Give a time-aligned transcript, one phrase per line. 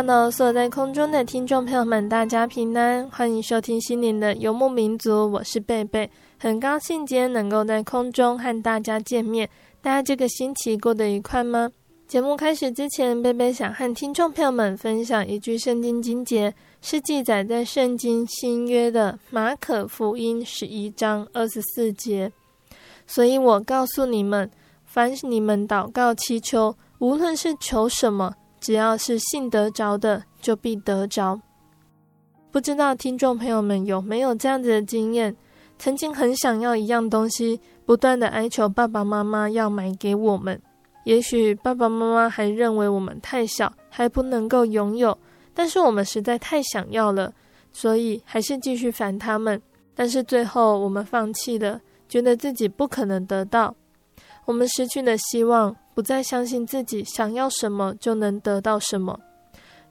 [0.00, 9.50] Hello，所有在空中的听众朋友们，大家平安，欢迎收听心灵的游牧民族，我是贝贝，很高兴今天能够在空中和大家见面。
[9.82, 11.68] 大家这个星期过得愉快吗？
[12.06, 22.30] 节目开始之前，贝贝想和听众朋友们分享一句圣经经节，是记载在圣经新约的马可福音十一章二十四节。
[23.08, 24.48] 所以我告诉你们，
[24.84, 28.32] 凡是你们祷告祈求，无论是求什么。
[28.60, 31.40] 只要是信得着的，就必得着。
[32.50, 35.36] 不知道听众朋友们有没有这样子的经验？
[35.78, 40.60] 曾经很想要一样东西，不断的哀求爸爸妈妈要买给我们。
[41.04, 45.16] 也许爸爸妈妈还认为我们太小，还不能够拥有。
[45.54, 47.32] 但是我们实在太想要了，
[47.72, 49.60] 所以还是继续烦他们。
[49.94, 53.74] 但是最后我们放弃了，觉得自己不可能得到。
[54.48, 55.76] 我们失去了希望。
[55.92, 59.18] 不再相信自己想要什么就能得到什么。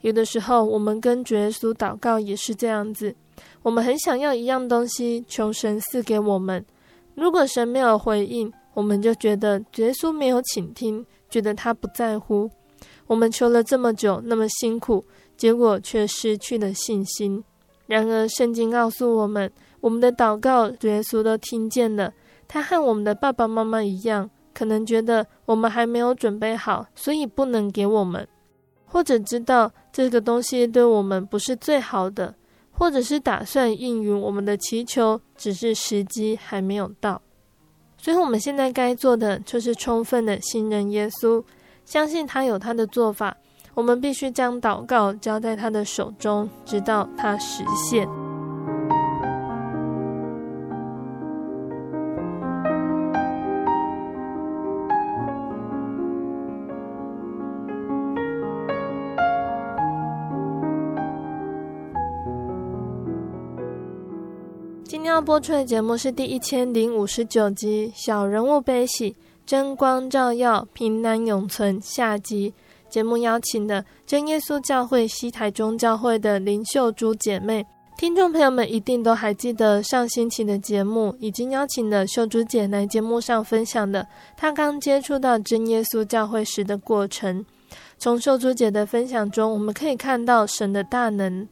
[0.01, 3.13] 有的时候，我们跟主耶稣祷告也是这样子。
[3.61, 6.65] 我们很想要一样东西，求神赐给我们。
[7.13, 12.49] 如果神没有回应，我们就觉得主耶稣没有倾听，觉得他不在乎。
[13.05, 17.43] 我们求了这么久，那么辛苦，结果却失去了信心。
[17.85, 19.51] 然而，圣经告诉我们，
[19.81, 22.13] 我们的祷告，主耶稣都听见了。
[22.47, 24.29] 他和我们的爸爸妈妈一样。
[24.57, 28.25] 可能觉得我们还没有准备好，所以不能给我们；
[28.87, 32.33] 或者知道这个东西对我们不是最好的，
[32.71, 37.21] 或者是打算应允我们的祈求，只是时机还没有到。
[37.99, 41.43] 所以，我们现在该做的就是充分的信任耶稣，
[41.85, 43.37] 相信他有他的做法。
[43.75, 48.09] 我们必须将祷告交在他的手中，直到他实现。
[64.97, 69.15] 今天要播出的节目是第一千零五十九集《小人物悲喜，
[69.45, 72.51] 真光照耀，平安永存》下集。
[72.89, 77.63] 节目邀请的真耶稣教会西台中教会的林秀珠姐妹，
[77.95, 87.45] 听众朋友们一定都还记得上星期的节目，已经邀请了秀珠姐来节目上分享的她刚接触到真耶稣教会时的过程。
[87.99, 91.47] 从秀珠姐的分享中，我们可以看到神的大能。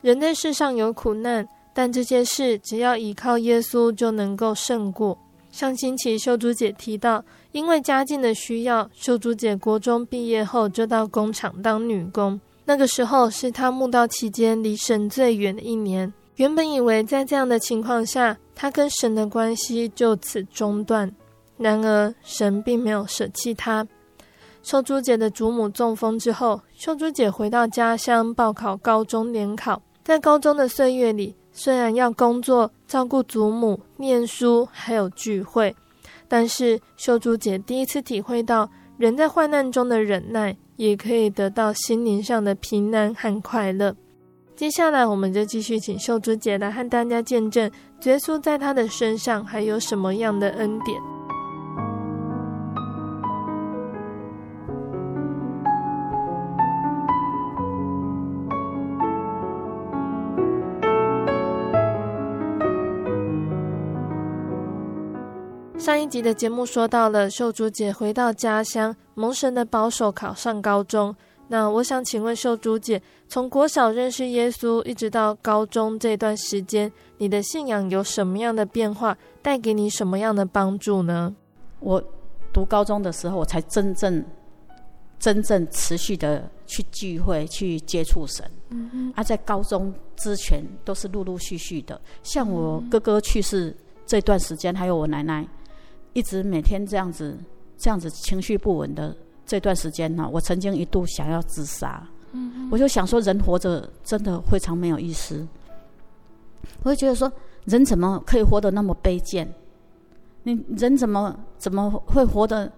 [0.00, 1.46] 人在世上有苦难。
[1.72, 5.16] 但这些事只要依靠耶稣就能够胜过。
[5.50, 12.38] 上星期秀珠姐提到，因为家境的需要，秀珠姐国中毕业后就到工厂当女工。
[12.64, 16.12] 那个时候是她慕道期间离神最远的一年。
[16.36, 21.10] 原本以为在这样的情况下，她跟神的关系就此中断。
[21.56, 23.86] 然而神并没有舍弃她。
[24.62, 29.80] 秀珠姐的祖母中风之后，秀珠姐回到家乡报考高中联考。
[30.04, 35.74] 在高中的岁月里，虽然要工作、照顾祖母、念书，还有聚会，
[36.28, 43.92] 但是秀珠姐第一次体会到，人在患难中的忍耐，也可以得到心灵上的平安和快乐。
[44.54, 47.68] 接下来，我们就继续请秀珠姐来和大家见证，
[48.04, 51.27] 耶稣在她的身上还有什么样的恩典。
[65.78, 71.14] 上一集的节目说到了秀珠姐回到家乡，蒙神的保守，考上高中。
[71.46, 81.32] 那我想请问秀珠姐，从国小认识耶稣，一直到高中这段时间，你的信仰有什么样的变化，带给你什么样的帮助呢？
[81.78, 82.02] 我
[82.52, 84.22] 读高中的时候，我才真正、
[85.20, 88.44] 真正持续的去聚会、去接触神。
[88.70, 89.12] 嗯嗯。
[89.14, 93.74] 啊，在高中之前都是陆陆续续的，像我哥哥去世
[94.04, 95.46] 这段时间，还有我奶奶，
[96.12, 97.36] 一直每天这样子、
[97.76, 99.16] 这样子情绪不稳的。
[99.46, 105.48] 这段时间呢，我曾经一度想要自杀，嗯，我就想说，人活着真的非常没有意思。
[106.82, 107.32] 我就觉得说，
[107.64, 109.50] 人怎么可以活得那么卑贱？
[110.42, 112.70] 你人怎么怎么会活得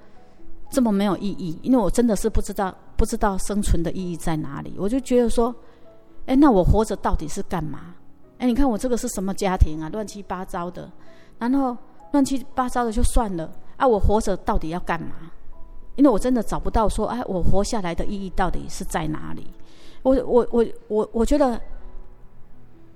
[0.71, 1.59] 这么没有意义？
[1.63, 4.75] 因为我真的是不知道，不知道生存的意义在哪里。
[4.79, 5.53] 我就觉得说，
[6.27, 7.97] 哎，那我活着到底是干嘛？
[8.39, 9.89] 哎，你看我这个是什么家庭啊？
[9.89, 10.89] 乱七八糟的，
[11.37, 11.77] 然后
[12.13, 15.31] 乱七八糟的就算了啊，我活着到底要干嘛？
[15.97, 19.47] 因为我真的找不到说，哎，我活下来的意义到底是在哪里？
[20.03, 21.61] 我我我我我觉得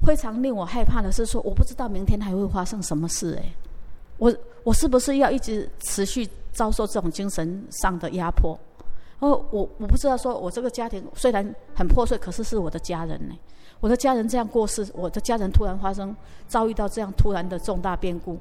[0.03, 3.39] 非常令我害怕的是说，我不知道明天还会发生什么事。
[3.43, 3.55] 哎，
[4.19, 8.59] 我我是不是要一直持续遭受这种精神上的压迫？
[9.21, 13.35] 哦，我我不知道说，我这个家庭虽然很破碎，可是是我的家人呢。
[13.81, 16.15] 我的家人这样过世，我的家人突然发生
[16.49, 18.39] 遭遇到这样突然的重大变故，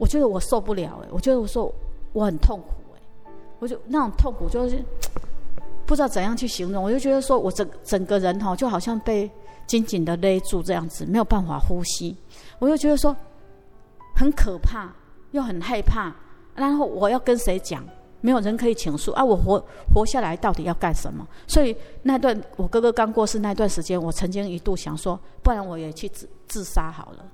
[0.00, 0.98] 我觉得我受不了。
[1.04, 1.70] 哎，我觉得我说
[2.14, 3.30] 我很痛苦哎。
[3.58, 4.82] 我就那种痛苦，就是
[5.84, 6.82] 不知道怎样去形容。
[6.82, 9.30] 我就觉得说，我整整个人哈，就好像被
[9.66, 12.16] 紧紧的勒住这样子，没有办法呼吸。
[12.58, 13.14] 我就觉得说，
[14.16, 14.90] 很可怕，
[15.32, 16.10] 又很害怕。
[16.54, 17.84] 然后我要跟谁讲？
[18.22, 19.24] 没有人可以倾诉啊！
[19.24, 19.62] 我活
[19.94, 21.26] 活下来到底要干什么？
[21.46, 27.24] 所以那段我哥哥刚过世那段时间，我曾经一度想说，不然我也去自自杀好了。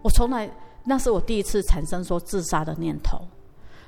[0.00, 0.48] 我从来
[0.88, 3.20] 那是我第一次产生说自杀的念头。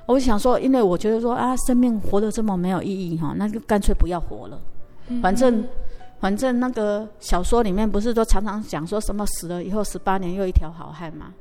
[0.05, 4.59] 我想说，因为我觉得说啊，生命活得这么没有意义哈，那就干脆不要活了。
[5.21, 5.63] 反正，
[6.19, 11.33] 反正那个小说里面不是都常常讲说什么死了以后十八年又一条好汉嘛？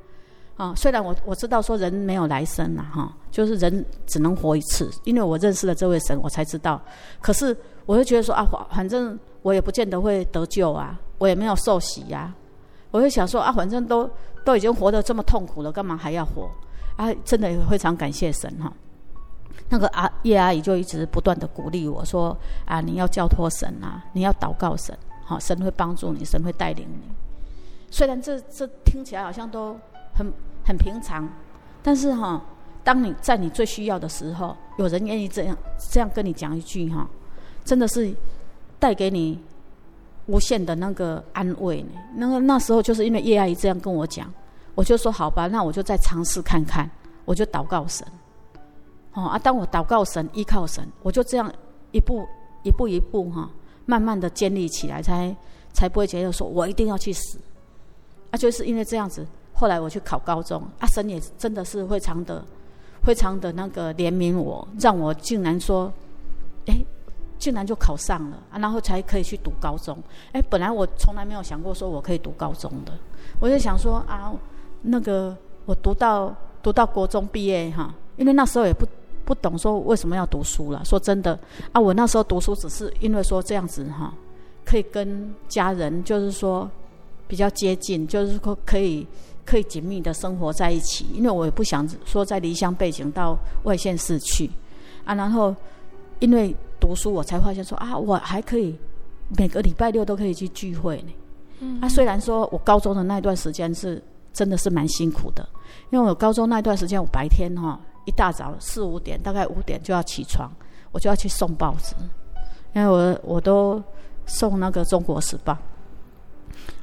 [0.56, 4.90] 啊，虽然我我知道说人没有来生了哈，就是人只能活一次。
[5.04, 6.80] 因为我认识了这位神，我才知道。
[7.20, 12.32] 可是我就觉得说啊，反正我也不见得会得救啊，我也没有受洗呀。
[12.90, 14.08] 我就想说啊，反正都
[14.44, 16.50] 都已经活得这么痛苦了，干嘛还要活？
[16.96, 18.72] 啊，真的非常感谢神哈。
[19.68, 27.10] 那个阿叶阿姨就一直不断的鼓励我说：“啊，你要交托神啊，你要祷告神，好，神会帮助你，神会带领你。”
[27.90, 29.76] 虽然这这听起来好像都
[30.14, 30.32] 很
[30.64, 31.28] 很平常，
[31.82, 32.42] 但是哈，
[32.82, 35.56] 当你在你最需要的时候，有人愿意这样
[35.90, 37.08] 这样跟你讲一句哈，
[37.64, 38.12] 真的是
[38.78, 39.40] 带给你
[40.30, 41.90] 无限的那个安慰呢。
[42.14, 44.32] 那个那时候就是因为叶阿姨这样跟我讲。
[44.76, 46.88] 我就说好吧，那我就再尝试看看，
[47.24, 48.06] 我就祷告神。
[49.12, 51.52] 哦啊，当我祷告神、依靠神，我就这样
[51.90, 52.24] 一步
[52.62, 53.50] 一步一步哈、
[53.84, 55.36] 慢慢的建立起来，才
[55.72, 57.38] 才不会觉得说我一定要去死。
[58.30, 62.42] 啊，就是因为这样子，后来我去考高中，啊，神也真的是非常的、
[63.02, 65.92] 非常的那个怜悯我，让我竟然说，
[66.66, 66.78] 哎，
[67.40, 69.98] 竟然就考上了啊，然后才可以去读高中。
[70.30, 72.92] 哎，本来我从来没有想过说我可以读高中的，
[73.40, 74.32] 我就想说啊。
[74.82, 78.86] 那个，我读到读到国中毕业哈，因为那时候也不
[79.26, 80.82] 不懂说为什么要读书了。
[80.86, 81.38] 说真的
[81.72, 84.14] 啊，我那时候读书只是因为说这样子哈，
[84.64, 86.66] 可以跟家人就是说
[87.28, 89.06] 比较接近，就是说可以
[89.44, 91.04] 可以紧密的生活在一起。
[91.12, 94.50] 因为我也不想说在离乡背井到外县市去
[95.04, 95.14] 啊。
[95.14, 95.54] 然后
[96.20, 98.78] 因为读书，我才发现说啊，我还可以
[99.36, 101.12] 每个礼拜六都可以去聚会呢。
[101.58, 101.80] 嗯。
[101.80, 104.02] 啊，虽然说我高中的那段时间是。
[104.32, 105.46] 真的是蛮辛苦的，
[105.90, 110.48] 因为我高中那段时间，我白天哈一大早四五点，大概五点就要起床，
[110.92, 111.96] 我就要去送报纸，
[112.72, 113.82] 因为我我都
[114.26, 115.52] 送那个《中国时报》。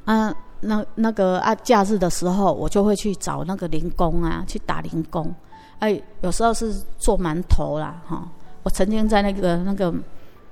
[0.04, 5.34] 啊，那那个啊，假日的时候，我就会去找那个零工啊，去打零工。
[5.78, 8.30] 哎，有时候是做馒头啦，哈。
[8.68, 9.90] 我曾经在那个那个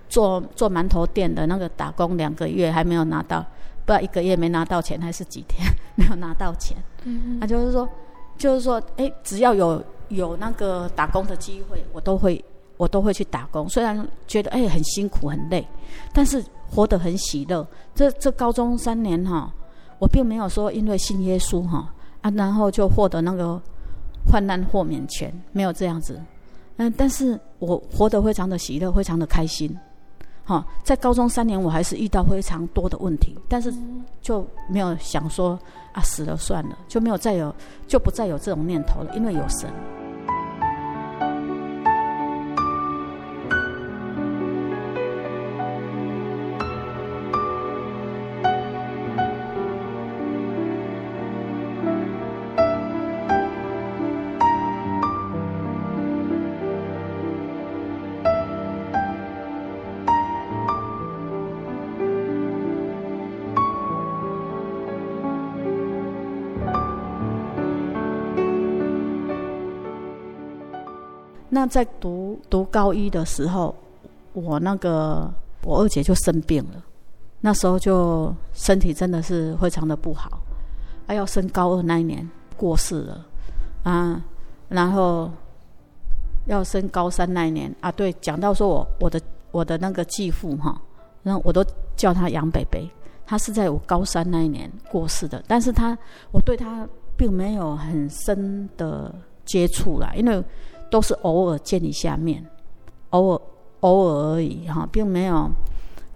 [0.09, 3.45] 做做馒头店的那个打工两个月，还没有拿到。
[3.85, 5.63] 不知道一个月没拿到钱，还是几天
[5.97, 6.75] 没有拿到钱？
[7.05, 7.87] 嗯，那就是说，
[8.39, 12.43] 就是说，哎，只要有有那个打工的机会，我都会
[12.79, 13.69] 我都会去打工。
[13.69, 15.69] 虽然觉得哎很辛苦很累，
[16.15, 17.69] 但是活得很喜乐。
[17.95, 19.53] 这这高中三年哈，
[19.99, 21.93] 我并没有说因为信耶稣哈
[22.23, 23.61] 啊，然后就获得那个
[24.33, 26.19] 患难豁免权，没有这样子。
[26.77, 29.77] 嗯，但是我活得非常的喜乐，非常的开心。
[30.45, 33.75] 哈，在高中三年，我还是遇到非常多的问题，但是
[34.23, 35.59] 就没有想说
[35.93, 37.53] 啊，死了算了，就没有再有，
[37.89, 39.69] 就不再有这种念头了，因为有神。
[71.49, 73.75] 那在读读高一的时候，
[74.33, 76.83] 我那个我二姐就生病了，
[77.41, 80.43] 那时候就身体真的是非常的不好，
[81.07, 83.27] 啊，要升高二那一年过世了，
[83.85, 84.21] 啊，
[84.69, 85.31] 然后
[86.47, 89.21] 要升高三那一年啊，对，讲到说我我的
[89.53, 90.77] 我的那个继父哈，
[91.23, 92.91] 然后我都叫他杨北北，
[93.25, 95.97] 他是在我高三那一年过世的，但是他
[96.33, 100.45] 我对他并没有很深的接触啦，因为。
[100.91, 102.45] 都是偶尔见一下面，
[103.11, 103.41] 偶尔
[103.81, 105.51] 偶尔而已哈，并没有。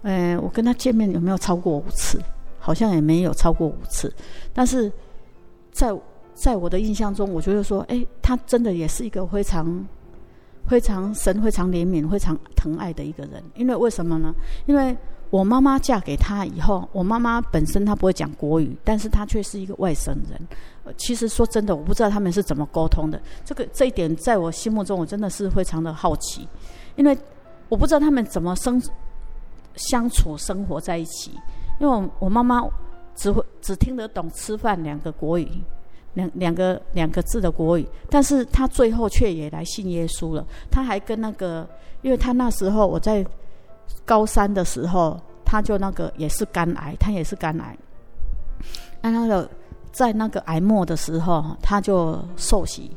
[0.03, 2.19] 呃，我跟他见面有没有超过五次？
[2.57, 4.13] 好像也没有超过五次。
[4.53, 4.91] 但是
[5.71, 5.95] 在
[6.33, 9.87] 在我的印象中，我觉得说，哎，他真的也是一个非常
[10.67, 13.43] 非常神、非常怜悯、非常疼爱的一个人。
[13.55, 14.33] 因为为什么呢？
[14.65, 14.97] 因为
[15.31, 20.95] 我妈妈嫁给他以后，我妈妈本身她不会讲国语，但是她却是一个外省人。
[20.97, 23.19] 其实说真的，我不知道他们是怎么沟通的。
[23.45, 26.45] 这个这一点在我心目中，我真的是非常的好奇，
[26.97, 27.17] 因为
[27.69, 28.79] 我不知道他们怎么生
[29.75, 31.31] 相处生活在一起。
[31.79, 32.61] 因为我我妈妈
[33.15, 35.49] 只会只听得懂吃饭两个国语，
[36.15, 40.45] 两两个两个字的国语，但是她最后却也来信耶稣了。
[40.69, 41.65] 她还跟那个，
[42.01, 43.25] 因为她那时候我在。
[44.05, 47.77] 高三的时候，他就那个也是肝癌，他也是肝癌。
[49.01, 49.49] 那那个
[49.91, 52.95] 在那个癌末的时候，他就受洗。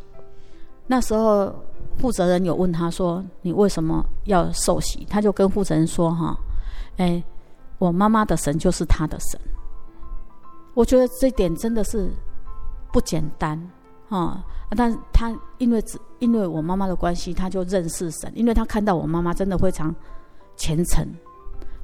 [0.87, 1.55] 那时候
[1.99, 6.37] 负责人有问他说：“你为什么要受洗？”他就跟负责人说：“哈，
[6.99, 7.23] 哎，
[7.79, 9.41] 我妈妈的神就是他的神。”
[10.75, 12.11] 我觉得这点真的是
[12.93, 13.59] 不简单
[14.09, 14.45] 啊！
[14.77, 19.95] 但他因为只因为我妈妈的关系，他就认识神，因为他看到我妈妈真的非常。
[20.57, 21.07] 虔诚，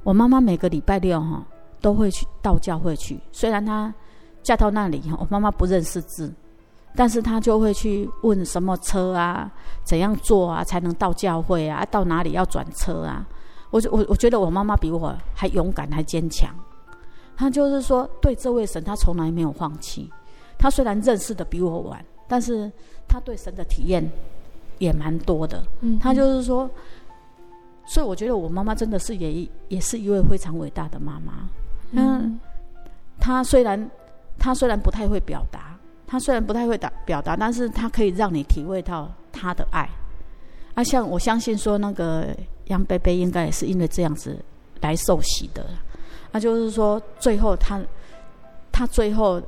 [0.03, 1.43] 我妈妈每个礼拜六哈
[1.81, 3.19] 都会去到教会去。
[3.31, 3.93] 虽然她
[4.41, 6.33] 嫁到那里哈，我妈妈不认识字，
[6.95, 9.51] 但是她就会去问什么车啊，
[9.83, 11.85] 怎样坐啊才能到教会啊？
[11.91, 13.27] 到哪里要转车啊？
[13.71, 16.49] 我我我觉得我妈妈比我还勇敢还坚强。
[17.35, 20.09] 她就是说，对这位神，她从来没有放弃。
[20.57, 22.71] 她虽然认识的比我晚，但是
[23.07, 24.07] 她对神的体验
[24.77, 25.63] 也蛮多的。
[25.81, 26.69] 嗯，她就是说。
[27.85, 31.49] 所以我觉得我妈妈真的是也也是一位非常伟大的妈妈。
[31.91, 32.39] 嗯，
[33.19, 33.89] 她虽然
[34.37, 39.89] 她虽然不太会表达，她虽然不太会打表达，但是她可以让你体会到她的爱。
[40.73, 42.33] 啊，像我相信说那个
[42.67, 44.37] 杨贝贝应该也是因为这样子
[44.79, 45.65] 来受洗的。
[46.31, 47.81] 那就是说最后她
[48.71, 49.41] 她最后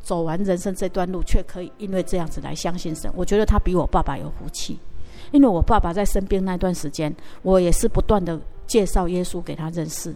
[0.00, 3.12] 走完人生这段路，却可以因为这样子来相信神。
[3.14, 4.78] 我觉得她比我爸爸有福气。
[5.34, 7.12] 因为我爸爸在生病那段时间，
[7.42, 10.14] 我也是不断的介绍耶稣给他认识。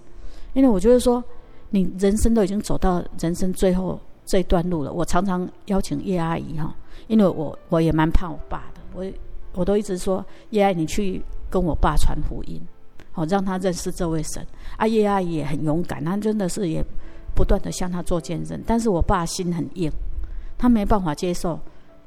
[0.53, 1.23] 因为我觉得说，
[1.71, 4.93] 你人生都已经走到人生最后这一段路了。
[4.93, 6.73] 我常常邀请叶阿姨哈，
[7.09, 9.05] 因为我我也蛮怕我爸的，我
[9.55, 11.21] 我都一直说叶阿姨你去
[11.51, 12.63] 跟我爸传福音，
[13.11, 14.47] 好让他认识这位神。
[14.77, 16.81] 啊，叶阿姨也很勇敢，她真的是也
[17.35, 18.63] 不断的向他做见证。
[18.65, 19.91] 但是我爸心很硬，
[20.57, 21.59] 他没办法接受。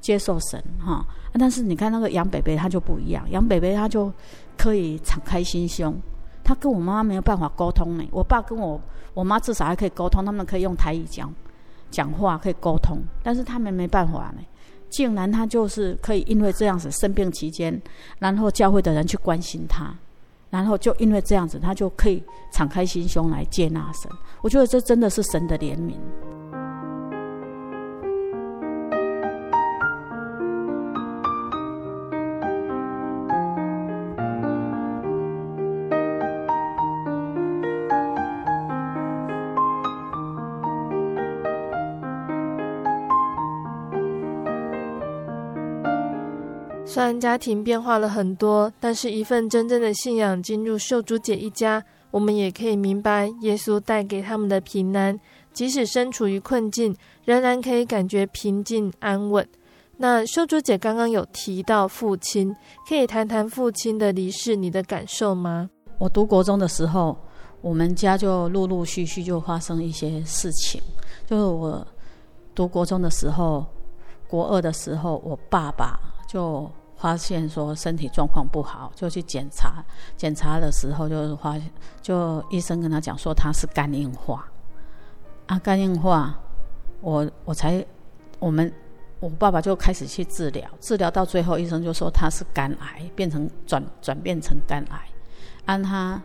[0.01, 4.12] 接受神哈，但是你看那个杨北北他就不一样，杨北北他就
[4.58, 5.96] 可以敞开心胸，
[6.44, 8.04] 他跟我妈妈没有办法沟通呢。
[8.12, 8.80] 我爸跟我
[9.14, 11.34] 我妈至少还可以沟通，他们可以用台语讲
[11.90, 14.42] 讲话可以沟通，但是他们没办法呢。
[14.90, 17.82] 竟然他就是可以因为这样子生病期间，
[18.20, 19.96] 然后教会的人去关心他，
[20.50, 22.22] 然后就因为这样子，他就可以
[22.52, 24.12] 敞开心胸来接纳神。
[24.42, 25.96] 我觉得这真的是神的怜悯。
[47.20, 55.20] 家庭变化了很多，但是一份真正的信仰进入秀珠姐一家，我们也可以明白耶稣带给他们的平安，
[55.53, 59.48] 即使身处于困境，仍然可以感觉平静安稳。
[59.98, 62.56] 那秀珠姐刚刚有提到父亲，
[62.88, 65.70] 可以谈谈父亲的离世，你的感受吗？
[66.00, 67.18] 我读国中的时候，
[67.62, 70.82] 我们家就陆陆续续就发生一些事情，
[71.27, 71.86] 就是我
[72.53, 73.65] 读国中的时候，
[74.27, 76.70] 国二的时候，我爸爸就。
[77.01, 79.84] 发现说身体状况不好，就去检查。
[80.15, 81.67] 检查的时候就是发现，
[82.00, 84.46] 就医生跟他讲说他是肝硬化。
[85.48, 86.36] 啊，肝硬化，
[87.01, 87.84] 我我才
[88.38, 88.72] 我们
[89.20, 95.01] 我爸爸就开始去治疗，治疗到最后医生就说他是肝癌，变成转转变成肝癌。
[95.65, 96.22] 按他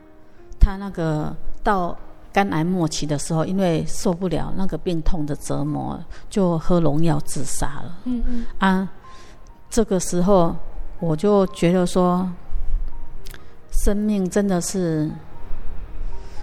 [0.60, 1.96] 他那个到
[2.34, 7.98] 肝癌末期的时候，因为受不了那个病痛的折磨，就喝农药自杀了。
[8.04, 8.46] 嗯嗯。
[8.58, 8.92] 啊。
[9.76, 10.56] 这个时候，
[11.00, 12.26] 我就觉得说，
[13.70, 15.10] 生命真的是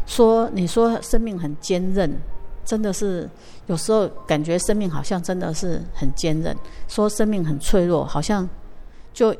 [0.05, 2.15] 说，你说生命很坚韧，
[2.63, 3.27] 真的是
[3.65, 6.55] 有时候感觉生命好像真的是很坚韧；
[6.87, 8.47] 说生命很脆弱，好像
[9.13, 9.35] 就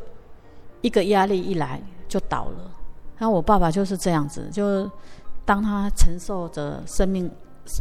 [0.82, 2.72] 一个压力一来就倒了。
[3.20, 4.90] 然后我爸爸就是这样子，就
[5.46, 7.30] 当他承受着生命，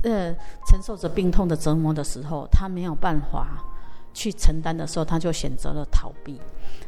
[0.03, 0.31] 呃，
[0.69, 3.65] 承受着病痛的折磨的时候，他没有办法
[4.13, 6.41] 去承担的时候，他就选择了逃避。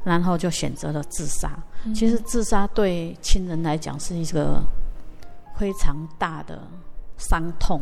[0.02, 1.50] 然后就选择了自杀。
[1.94, 4.62] 其实自杀对亲人来讲是一个
[5.56, 6.60] 非常大的
[7.16, 7.80] 伤痛，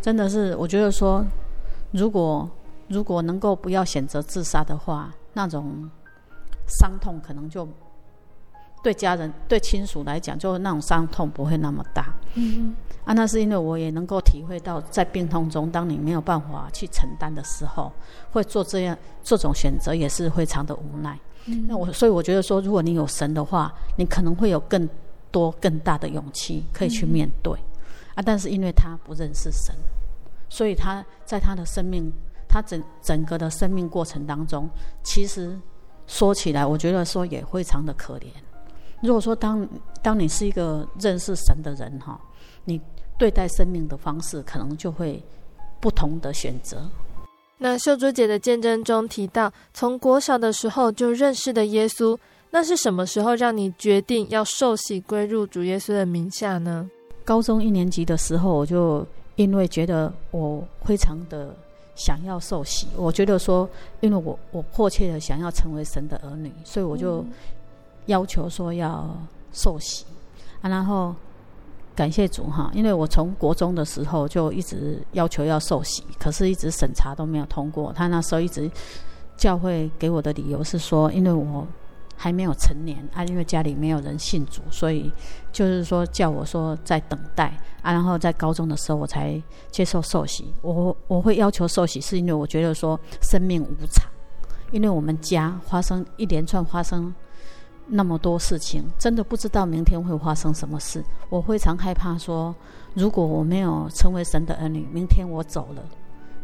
[0.00, 0.54] 真的是。
[0.54, 1.24] 我觉得说，
[1.90, 2.48] 如果
[2.86, 5.90] 如果能够不要选择自杀的话，那种
[6.68, 7.68] 伤痛可能就
[8.82, 12.14] 对家人、对亲属来讲，就那种伤痛不会那么大。
[12.34, 17.90] 嗯啊，那是因为我也能够体会到，在病痛中，当你没有办法去承担的时候，
[18.30, 21.18] 会做这样这种选择，也是非常的无奈。
[21.46, 24.88] 嗯那我所以我觉得说，如果你有神的话，你可能会有更
[25.30, 27.52] 多更大的勇气可以去面对
[28.14, 28.22] 啊。
[28.22, 29.74] 但是因为他不认识神，
[30.50, 32.12] 所以他在他的生命，
[32.46, 34.68] 他整整个的生命过程当中，
[35.02, 35.58] 其实
[36.06, 38.26] 说起来，我觉得说也非常的可怜。
[39.02, 39.66] 如果说当
[40.02, 42.20] 当你是一个认识神的人哈，
[42.64, 42.80] 你
[43.18, 45.22] 对待生命的方式可能就会
[45.80, 46.88] 不同的选择。
[47.58, 52.16] 那秀珠姐的见证中提到，从国小的时候就认识的耶稣，
[52.50, 56.88] 那是什么时候让你决定要受洗归入主耶稣的名下呢？
[57.22, 61.54] 高中一年级的时候，我就因为觉得我非常的
[61.94, 63.68] 想要受洗，我觉得说，
[64.00, 67.22] 因为我我迫切的想要成为神的儿女，所以我就
[68.06, 69.08] 要求说要
[69.52, 70.04] 受洗
[70.62, 71.14] 啊，然后。
[71.92, 77.92] 感谢主哈，因为我从国中的时候就一直要求要受洗，可是一直审查都没有通过。
[77.92, 78.70] 他那时候一直
[79.36, 81.66] 教会给我的理由是说，因为我
[82.16, 85.12] 还没有成年啊，因为家里没有人信主，所以
[85.52, 87.92] 就是说叫我说在等待啊。
[87.92, 90.50] 然后在高中的时候我才接受受洗。
[90.62, 94.08] 我我会要求受洗，是因为我觉得说生命无常，
[94.70, 97.12] 因为我们家发生一连串发生。
[97.92, 101.04] 那么多事情，真的不知道明天会发生什么事。
[101.28, 102.54] 我非常害怕说，
[102.94, 105.82] 如果我没有成为神的儿女，明天我走了，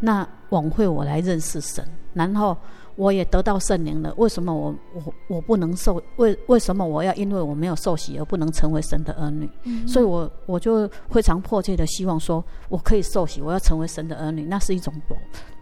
[0.01, 1.87] 那枉费我来认识神。
[2.15, 2.57] 然后
[2.97, 6.03] 我也得到圣灵了，为什么我我我不能受？
[6.17, 9.49] 为为什么我要因为我没有受洗而不能成为神的儿女？
[9.65, 15.17] 嗯、所以我我就非常迫切的希望说，我可以受洗，我要成为神的儿女，那是一种保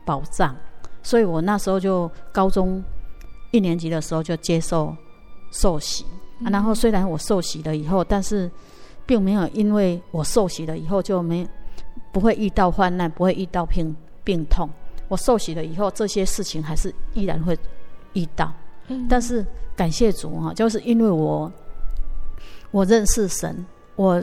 [0.06, 0.56] 保障。
[1.02, 2.82] 所以我那时候就高中
[3.50, 4.96] 一年级的时候就接受。
[5.54, 6.04] 受洗，
[6.44, 8.50] 啊，然后虽然我受洗了以后，但是
[9.06, 11.46] 并没有因为我受洗了以后就没
[12.10, 14.68] 不会遇到患难，不会遇到病病痛。
[15.06, 17.56] 我受洗了以后，这些事情还是依然会
[18.14, 18.52] 遇到。
[18.88, 21.50] 嗯但是感谢主啊，就是因为我
[22.72, 23.64] 我认识神，
[23.94, 24.22] 我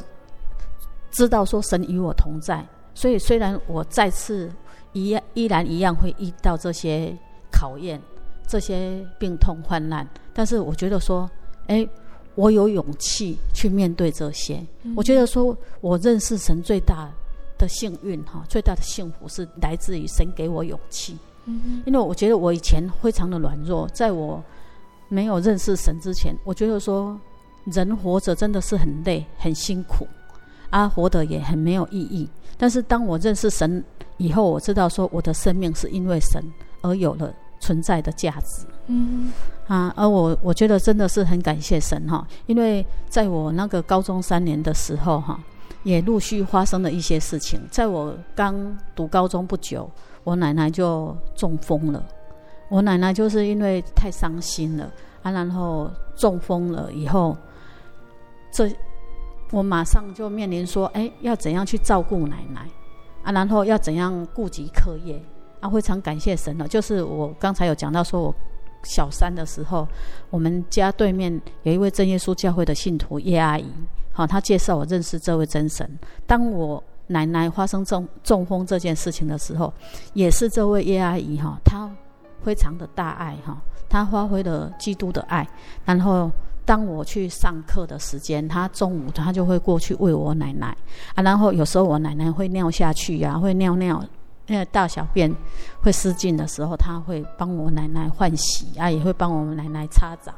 [1.12, 4.52] 知道说神与我同在，所以虽然我再次
[4.92, 7.16] 一样依然一样会遇到这些
[7.50, 8.02] 考验。
[8.52, 11.30] 这些病痛患难，但是我觉得说，
[11.68, 11.88] 哎，
[12.36, 14.62] 我有勇气去面对这些。
[14.84, 17.10] 嗯、我觉得说，我认识神最大
[17.58, 21.18] 的幸运哈，最大的幸福是来自于神给我勇气。
[21.46, 24.44] 嗯，因为我觉得我以前非常的软弱，在我
[25.08, 27.18] 没有认识神之前，我觉得说，
[27.64, 30.06] 人活着真的是很累、很辛苦，
[30.72, 32.28] 啊，活得也很没有意义。
[32.58, 33.82] 但是当我认识神
[34.18, 36.44] 以后，我知道说，我的生命是因为神
[36.82, 37.34] 而有了。
[37.62, 39.32] 存在的价值，嗯
[39.68, 45.40] 啊，而我我觉得真的是很感谢神哈，因为在我那个高中三年的时候哈，
[45.84, 47.62] 也陆续发生了一些事情。
[47.70, 49.90] 在我刚读高中不久，
[50.24, 52.04] 我奶奶就中风了。
[52.68, 57.38] 我奶奶就是因为太伤心了啊，然后中风了以后，
[58.52, 58.70] 这
[59.52, 62.68] 我马上就面临说，哎，要怎样去照顾奶奶
[63.24, 65.22] 啊，然后要怎样顾及课业。
[65.62, 66.68] 啊，非常感谢神了。
[66.68, 68.36] 就是我刚才有讲到，说我
[68.84, 69.88] 小三的时候，
[70.30, 73.72] 我们家对面有一位真耶稣教会的信徒叶阿姨，
[74.12, 75.88] 好，她介绍我认识这位真神。
[76.26, 79.72] 当我奶奶发生中中风这件事情的时候，
[80.14, 81.90] 也是这位叶阿姨哈，她
[82.44, 85.48] 非常的大爱哈，她发挥了基督的爱。
[85.86, 86.32] 然后
[86.66, 90.76] 当我去上课的时间，她中午她就会过去喂我奶奶
[91.14, 91.22] 啊。
[91.22, 94.04] 然后有时候我奶奶会尿下去呀，会尿尿。
[94.52, 95.34] 因为大小便
[95.82, 100.34] 会失禁的时候，他会帮我奶奶换洗啊，也会帮我们奶奶擦澡。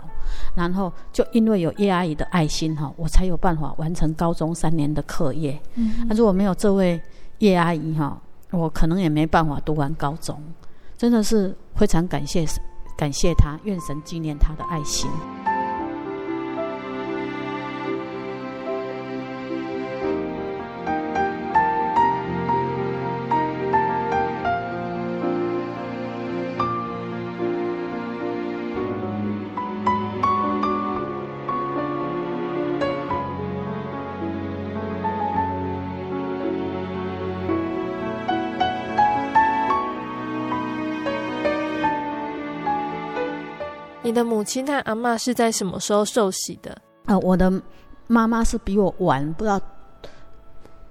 [0.55, 5.59] 然后就因为有叶阿姨的爱心哈，我才有办法完成高中三年的课业。
[5.73, 7.01] 嗯，那如果没有这位
[7.39, 8.21] 叶阿姨哈，
[8.51, 10.39] 我可能也没办法读完高中。
[10.95, 12.45] 真的是非常感谢
[12.95, 15.09] 感谢她，愿神纪念她的爱心。
[44.13, 46.77] 你的母亲和阿嬷是在什么时候受洗的？
[47.05, 47.51] 呃，我的
[48.05, 49.59] 妈妈是比我晚，不知道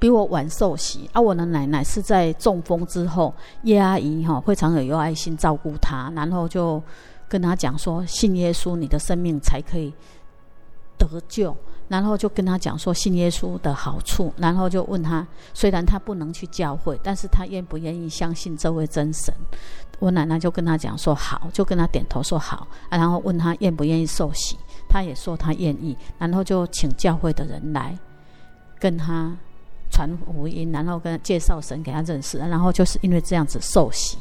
[0.00, 1.08] 比我晚受洗。
[1.12, 3.32] 啊，我的奶奶是在中风之后，
[3.62, 6.82] 叶阿姨哈非常有爱心照顾她，然后就
[7.28, 9.94] 跟她讲说，信耶稣，你的生命才可以
[10.98, 11.56] 得救。
[11.92, 19.33] 然后就跟他讲说信耶稣的好处，然后就问他，虽然他不能去教会，但是他愿不愿意相信这位真神？
[19.98, 24.57] 我奶奶就跟他讲说好，就跟他点头说好，然后问他愿不愿意受洗，
[24.88, 27.94] 他也说他愿意，然后就请教会的人来
[28.81, 29.31] 跟他
[29.90, 34.16] 传福音，然后跟他介绍神给他认识，然后就是因为这样子受洗。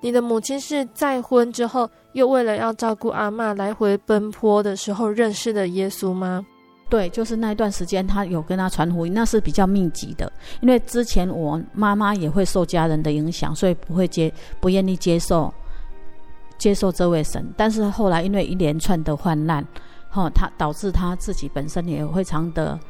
[0.00, 6.46] 你的母亲是再婚之后，又为了要照顾阿嬷来回奔波的时候认识的耶稣吗？
[6.88, 10.32] 对，就是那一段时间，他有跟他传福音，那是比较密集的。
[10.60, 15.52] 因为之前我妈妈也会受家人的影响，所以不会接，不愿意接受
[16.56, 17.46] 接受这位神。
[17.58, 19.62] 但是后来因为一连串的患难，
[20.08, 22.80] 哈，他导致他自己本身也非常的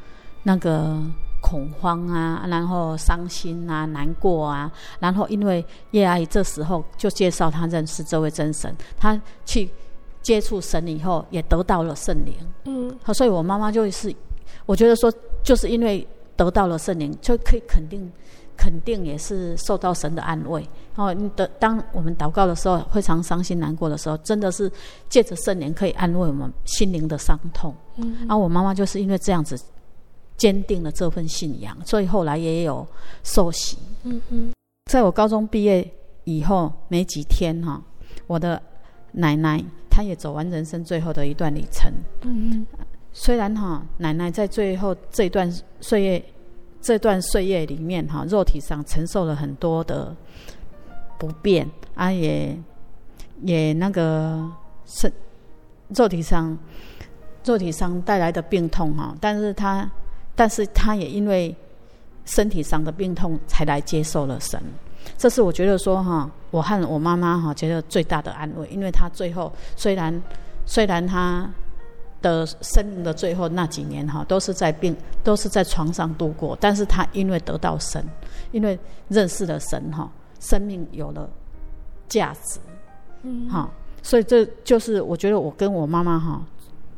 [0.43, 0.97] 那个
[1.41, 4.71] 恐慌啊，然后伤心啊，难过啊。
[4.99, 9.69] 然后因为叶阿姨这时候就介绍他认识这位真神，他去。
[10.29, 12.35] 接触神以后，也得到了圣灵。
[12.65, 14.15] 嗯，好，所以我妈妈就是，
[14.67, 15.11] 我觉得说，
[15.41, 18.11] 就是因为得到了圣灵，就可以肯定，
[18.55, 20.63] 肯定也是受到神的安慰。
[20.95, 24.71] 哦，你的当我们祷告的时候，非常伤心难过的时候，真的是
[25.09, 27.73] 借着圣灵可以安慰我们心灵的伤痛。
[27.95, 29.59] 嗯，然后我妈妈就是因为这样子
[30.37, 32.85] 坚定了这份信仰，所以后来也有
[33.23, 33.79] 受洗。
[34.03, 34.51] 嗯嗯，
[34.91, 35.91] 在我高中毕业
[36.25, 37.81] 以后没几天哈，
[38.27, 38.61] 我的
[39.13, 39.65] 奶奶。
[39.99, 41.91] 他也走完人生最后的一段旅程。
[42.21, 42.67] 嗯嗯，
[43.11, 46.23] 虽然哈，奶奶在最后这段岁月，
[46.79, 50.15] 这段岁月里面哈，肉体上承受了很多的
[51.17, 52.57] 不便啊，也
[53.41, 54.49] 也那个
[54.85, 55.11] 是
[55.89, 56.57] 肉体上
[57.43, 59.91] 肉体上带来的病痛哈，但是他
[60.33, 61.53] 但是他也因为
[62.23, 64.63] 身体上的病痛才来接受了神。
[65.17, 70.21] 这是我觉得说哈，我和我妈妈哈觉得最大的安慰，因为她最后虽然
[70.65, 71.49] 虽然她
[72.21, 78.03] 的生命的最后那几年哈都是在病都是在床上度过，但是她因为得到神，
[78.51, 80.09] 因为认识了神哈，
[80.39, 81.29] 生命有了
[82.07, 82.59] 价值，
[83.23, 83.69] 嗯哈，
[84.01, 86.41] 所以这就是我觉得我跟我妈妈哈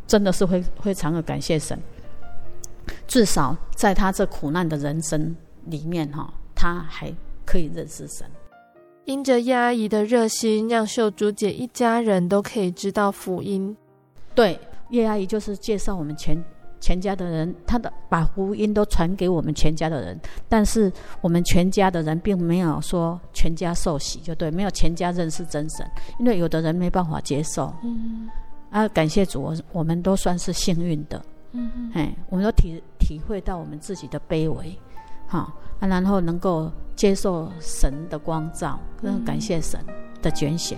[0.06, 1.80] 真的是会非常的感谢神，
[3.08, 5.36] 至少在她这苦难的人生
[5.66, 7.12] 里面哈，她还。
[7.46, 8.26] 可以认识神，
[9.06, 13.76] 因着叶阿姨的热心，让秀珠姐一家人都可以知道福音。
[14.34, 16.42] 对，叶阿姨就是介绍我们全
[16.80, 20.20] 全家的人，她的把福音都传给我们全家的人。
[20.48, 25.86] 但是我们全家的人并没有说全家受洗，就对，没有全家认识真神，
[26.20, 27.74] 因为有的人没办法接受。
[27.84, 28.30] 嗯，
[28.70, 31.24] 啊，感谢主，我我们都算是幸运的。
[31.52, 34.78] 嗯嗯，哎，我们都体体会到我们自己的卑微。
[35.32, 39.80] 好，啊，然后能够接受神的光照，跟感谢神
[40.22, 40.78] 的拣选。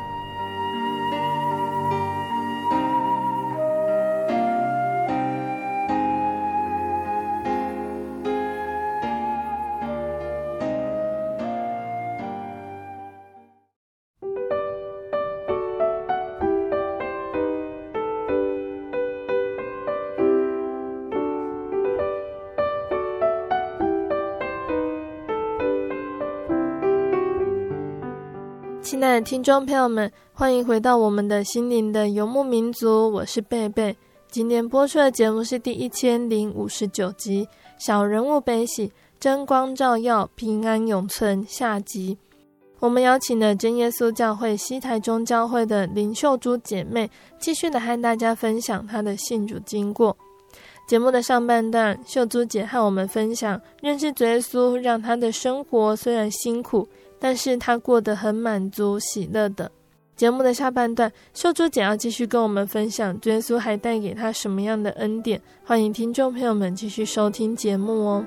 [29.23, 33.95] 听众朋友们，欢迎回到我们的心灵的游牧民族，我是贝贝。
[34.29, 37.45] 今天播出的节目是第一千零五十九集
[37.77, 42.17] 《小人物悲喜，真光照耀，平安永存》下集。
[42.79, 50.17] 我们邀请了真耶稣教会西台中教会的林秀珠姐妹，继续的和大家分享她的信主经过。
[50.87, 56.87] 节目的上半段，秀珠姐和我们分享认识耶稣，让她的生活虽然辛苦。
[57.23, 59.71] 但是他过得很满足、喜乐的。
[60.15, 65.39] 节目的下半段，秀珠姐要继续跟我们分享，耶稣还带给他什么样的恩典？
[65.63, 68.25] 欢迎听众朋友们继续收听节目哦。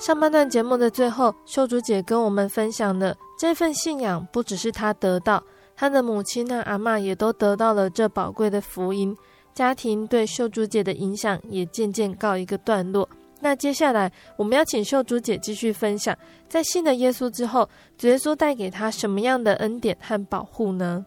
[0.00, 5.42] 上半段节目的最后，秀珠姐跟我们分享的这份信仰，不只是她得到，
[5.76, 9.14] 她的母亲和阿嬷也都得到了这宝贵的福音。
[9.52, 13.06] 家庭对秀珠姐的影响也渐渐告一个段落。
[13.40, 16.16] 那接下来，我们要请秀珠姐继续分享，
[16.48, 21.04] 在信了耶稣之后，主耶稣带给她什么样的恩典和保护呢？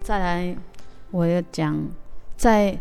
[0.00, 0.56] 再来，
[1.12, 1.80] 我要讲，
[2.36, 2.76] 在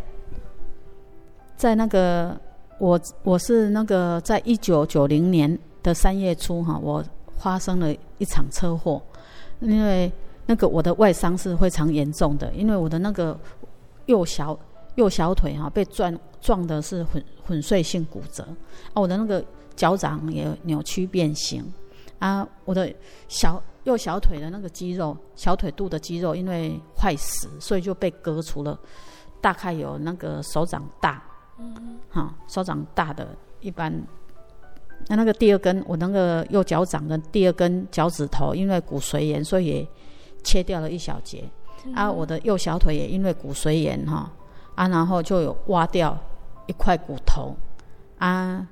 [1.56, 2.36] 在那个。
[2.84, 7.02] 我我是那个在一九九零年的三月初哈，我
[7.38, 9.02] 发生了一场车祸，
[9.62, 10.12] 因为
[10.48, 13.40] 那个我的外伤是非常严重的，因为我的那个
[14.08, 14.60] 右小
[14.96, 18.44] 右小腿哈被撞撞的是粉粉碎性骨折
[18.92, 19.42] 啊，我的那个
[19.78, 21.64] 脚掌也扭曲变形
[22.20, 22.94] 啊，我的
[23.30, 28.78] 小右小腿的那个肌肉小腿肚的肌肉因为坏死，所以就被割除了，
[29.40, 31.24] 大概有那个手掌大。
[31.60, 33.28] 嗯，好，手掌大的
[33.62, 33.94] 一般，
[35.08, 39.88] 那那个第二根，我那个右脚掌的第二根脚趾头，因为骨髓炎，所以也
[40.44, 41.44] 切掉了一小节。
[41.86, 44.32] 嗯、啊，我的右小腿也因为骨髓炎哈，
[44.76, 46.18] 啊，然后就有挖掉
[46.66, 47.56] 一块骨头，
[48.18, 48.68] 啊，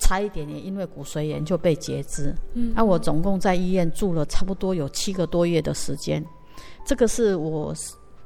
[0.00, 2.34] 差一点也因为骨髓炎就被截肢。
[2.54, 6.24] 嗯，啊，我总共在医院住了差不多有七个多月的时间，
[6.84, 7.72] 这个是我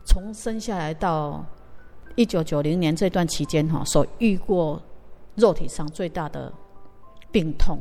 [0.07, 1.45] 从生下来到。
[2.17, 4.81] 一九九零年这段期间，哈，所遇过
[5.37, 6.53] 肉体上最大的
[7.31, 7.79] 病痛。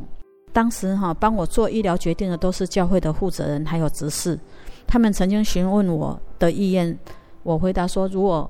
[0.52, 4.40] 当时哈，帮我做医疗决定的都是教会的负责人还有执事。
[4.88, 6.98] 他们曾经询问我的意愿，
[7.44, 8.50] 我回答说：如果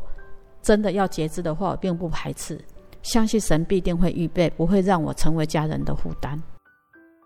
[0.62, 2.60] 真的要截肢的话，我并不排斥，
[3.02, 6.42] 相信神必定会预备，不会让我成为家人的负担。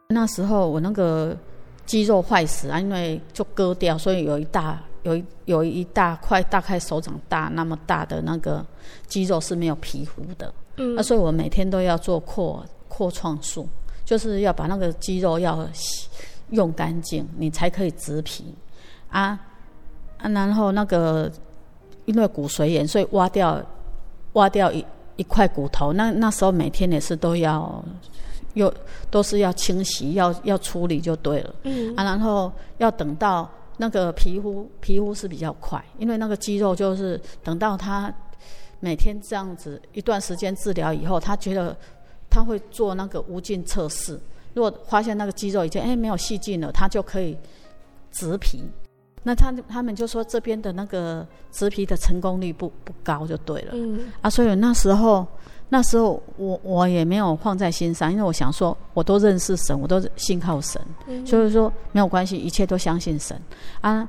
[0.10, 1.38] 那时候我那个
[1.86, 4.82] 肌肉坏死啊，因为就割掉，所以有一大。
[5.04, 8.66] 有一有一大块大概手掌大那么大的那个
[9.06, 13.68] 肌肉是没有皮肤的，嗯，那、啊、所以我每天都要做扩扩创术，
[14.06, 16.08] 就是要把那个肌肉要洗
[16.52, 18.56] 用干净，你才可以植皮。
[19.10, 19.38] 啊
[20.20, 21.30] 啊，然后那个
[22.06, 23.62] 因为骨髓炎，所以挖掉
[24.34, 24.86] 挖掉一
[25.18, 27.84] 一块骨头，那那时候每天也是都要
[28.54, 28.74] 又
[29.12, 31.94] 都是要清洗，要要处理就对了，嗯。
[31.98, 33.50] 啊，然后要等到。
[33.78, 38.14] 那个皮肤皮肤是比较快，因为那个肌肉就是等到他
[38.80, 41.76] 每天这样子一段时间治疗以后，他觉得
[42.30, 44.20] 他会做那个无菌测试。
[44.54, 47.38] 如果发现那个肌肉已经哎没有细菌了，他就可以
[48.12, 48.64] 植皮。
[49.24, 53.72] 那他他们就说这边的那个植皮的成功率不不高，就对了。
[53.74, 54.12] 嗯。
[54.22, 55.28] 啊，所以那时候。
[55.74, 63.36] 那时候我我也没有放在心上，因为我想说，我都认识神，我都信靠神，嗯、所以说没有关系，一切都相信神
[63.82, 64.08] 啊。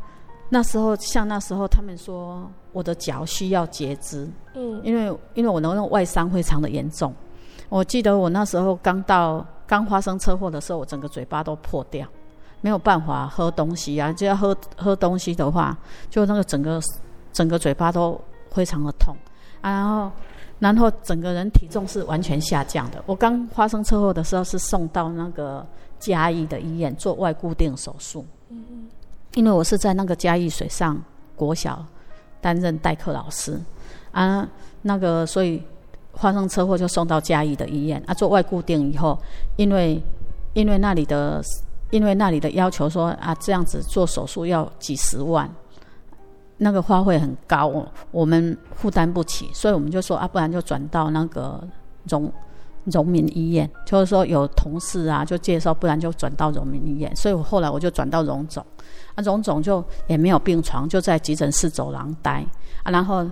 [0.50, 7.14] 那时候像那时候他们说我的脚需要截肢，嗯，因为因为我那个外伤非常的严重。
[7.70, 12.06] 我记得我那时候刚到刚发生车祸的时候，我整个嘴巴都破掉，
[12.60, 15.74] 没有办法喝东西啊，就要喝喝东西的话，
[16.10, 16.78] 就那个整个
[17.32, 19.16] 整个嘴巴都非常的痛
[19.62, 20.12] 啊，然后。
[20.58, 23.02] 然后整个人体重是完全下降的。
[23.06, 25.66] 我刚发生车祸的时候是送到那个
[25.98, 28.24] 嘉义的医院做外固定手术。
[28.48, 28.88] 嗯，
[29.34, 31.00] 因为我是在那个嘉义水上
[31.34, 31.84] 国小
[32.40, 33.60] 担任代课老师
[34.12, 34.48] 啊，
[34.82, 35.62] 那个所以
[36.14, 39.18] 发生车祸就送到嘉义的医院啊，做外固定以后，
[39.56, 40.00] 因为
[40.52, 41.42] 因为那里的
[41.90, 45.50] 因为那里的要求说啊，这样子做手术要几十万。
[46.58, 51.62] 那个花费很高，我们负担不起，所以我们就说啊，不然就转到那个
[52.08, 52.32] 荣
[52.84, 57.14] 荣民医院，就是说有同事啊就介绍，不然就转到荣民医院。
[57.16, 58.64] 所以我后来我就转到荣总，
[59.14, 62.44] 啊荣总就也没有病床，就在急诊室走廊待
[62.84, 62.92] 啊。
[62.92, 63.28] 然后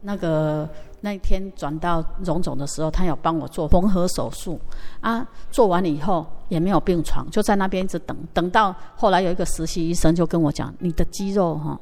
[0.00, 0.66] 那个
[1.02, 4.58] 那天转到荣总的时候，他有帮我做缝合手术
[5.02, 11.78] 啊，做完了以后也没有病床，就在那边一直等，等到后来有一个实习医生就跟我讲，你的肌肉哈。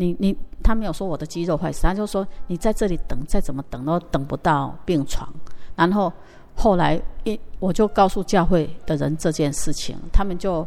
[0.00, 5.28] 你你他没有说我的肌肉坏死，他就说你在这里等，再怎么等都等不到病床。
[5.74, 6.12] 然后
[6.54, 10.66] 后来一我就告诉教会的人这件事情，他们就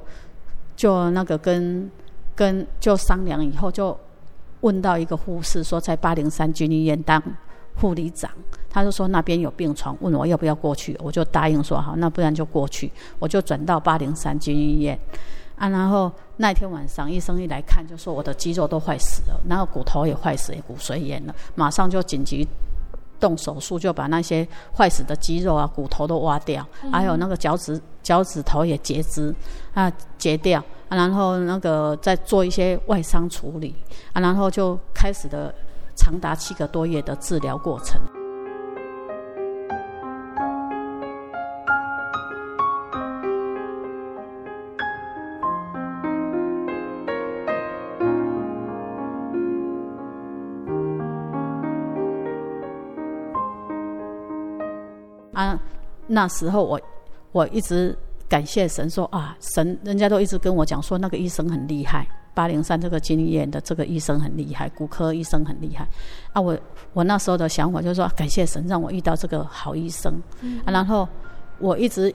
[0.75, 1.89] 就那个跟
[2.35, 3.97] 跟就商量以后，就
[4.59, 7.21] 问到一个护士说在八零三军医院当
[7.75, 8.29] 护理长，
[8.69, 14.99] 他就说那边有病床，问我要不要过去，我就答应说好，那不然就过去，我就转到八零三军医院。
[15.61, 22.47] 啊，然后那天晚上医生一来看，就说我的肌肉都坏死了，然后骨头也坏死，骨髓炎了，马上就紧急
[23.19, 29.31] 动手术，就把那些坏死的肌肉啊、骨头都挖掉，还有那个脚趾脚趾头也截肢
[29.75, 33.75] 啊，截掉，啊，然后那个再做一些外伤处理，
[34.13, 35.53] 啊，然后就开始了
[35.95, 38.01] 长达七个多月的治疗过程。
[55.33, 55.59] 啊，
[56.07, 56.79] 那时候我
[57.31, 65.87] 我一直感谢神说啊，神人家都一直跟我讲说那个医生很厉害，八零三这个经验的这个医生很厉害，骨科医生很厉害。
[66.33, 66.57] 啊，我
[66.93, 70.13] 我那时候的想法就是说感谢神让我遇到这个好医生。
[70.65, 71.07] 啊，然后
[71.59, 72.13] 我一直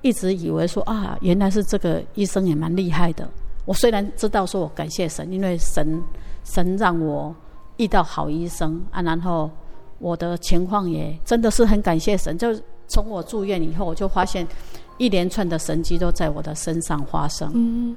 [0.00, 3.28] 一直以为说啊，原来是这个医生也蛮厉害的。
[3.66, 6.02] 我虽然知道说我感谢神，因为神
[6.44, 7.34] 神让我
[7.76, 9.50] 遇到好医生啊，然后。
[9.98, 12.48] 我的情况也真的是很感谢神，就
[12.88, 14.46] 从我住院以后，我就发现
[14.98, 17.50] 一连串的神迹都在我的身上发生。
[17.54, 17.96] 嗯，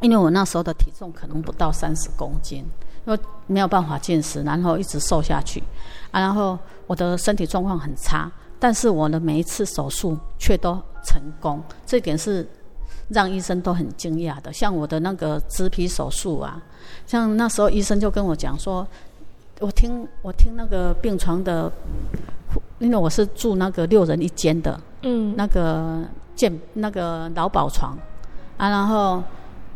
[0.00, 2.64] 因为我那时候的体重可能不到三十公斤，
[3.04, 5.62] 因为没有办法进食，然后一直瘦下去
[6.10, 12.48] 啊，然后我的身体状况很差，但是我的每一次手术却都成功，这点是
[13.08, 14.52] 让医生都很惊讶的。
[14.52, 16.62] 像我的那个植皮手术啊，
[17.06, 18.86] 像那时候医生就跟我讲说。
[19.62, 21.70] 我听我听那个病床的，
[22.80, 26.00] 因为我是住那个六人一间的，嗯，那个
[26.34, 27.96] 健那个劳保床。
[28.56, 29.22] 啊，然后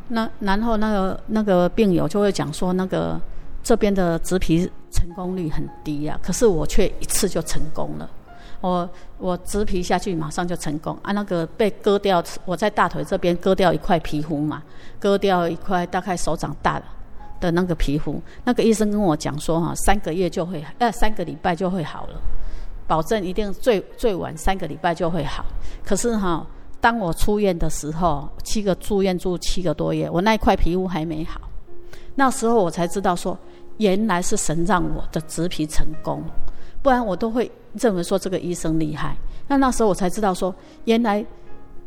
[0.09, 3.18] 那然后那个那个病友就会讲说，那个
[3.62, 8.11] 这边的植皮成功率很低呀，可是我却一次就成功了，
[8.61, 10.99] 我我植皮下去马上就成功。
[11.03, 14.61] 啊，那个被割掉，我在大腿这边割掉一块皮肤嘛，
[14.99, 16.84] 割掉一块大概手掌大的。
[17.41, 22.20] 的那个皮肤，那个医生跟我讲说哈，三个月就会，呃，三个礼拜就会好了，
[22.87, 25.45] 保证一定最最晚三个礼拜就会好。
[25.84, 26.47] 可是哈，
[26.80, 31.41] 当我出院的时候，七个住院住七个多月，我那一块皮肤还没好。
[32.14, 33.37] 那时候我才知道说，
[33.76, 36.22] 原来是神让我的植皮成功，
[36.82, 39.16] 不然我都会认为说这个医生厉害。
[39.47, 40.55] 那那时候我才知道说，
[40.87, 41.24] 原来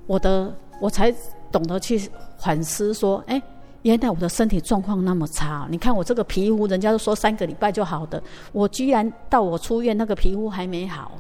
[0.06, 1.14] 我的我才
[1.52, 2.00] 懂得去
[2.38, 3.42] 反思说，哎。
[3.84, 8.22] 原来我的身体状况那么差，你看我这个皮肤，人家都说三个礼拜就好的，
[8.52, 11.14] 我居然到我出院那个皮肤还没好，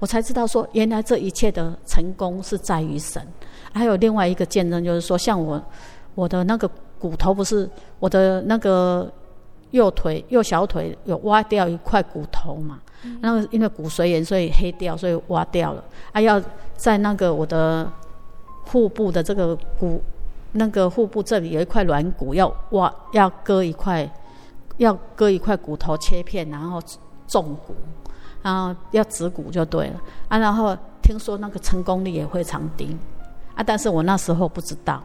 [0.00, 3.24] 我才知道说原来这一切的成功是在于神。
[3.72, 5.62] 还有另外一个见证就是说，像我
[6.16, 9.08] 我的那个骨头不是我的那个
[9.70, 12.80] 右腿右小腿有挖掉一块骨头嘛，
[13.20, 16.42] 那个因为骨髓炎所以黑掉，所以挖掉了，还要
[16.76, 17.88] 在那个我的
[18.64, 20.02] 腹部的这个骨。
[20.52, 24.10] 那个腹部这里有一块软骨，要挖，要割一块，
[24.78, 26.82] 要割一块骨头切片，然后
[27.26, 27.74] 种骨，
[28.42, 30.38] 然后要植骨就对了啊。
[30.38, 32.96] 然后听说那个成功率也非常低
[33.54, 35.02] 啊，但是我那时候不知道，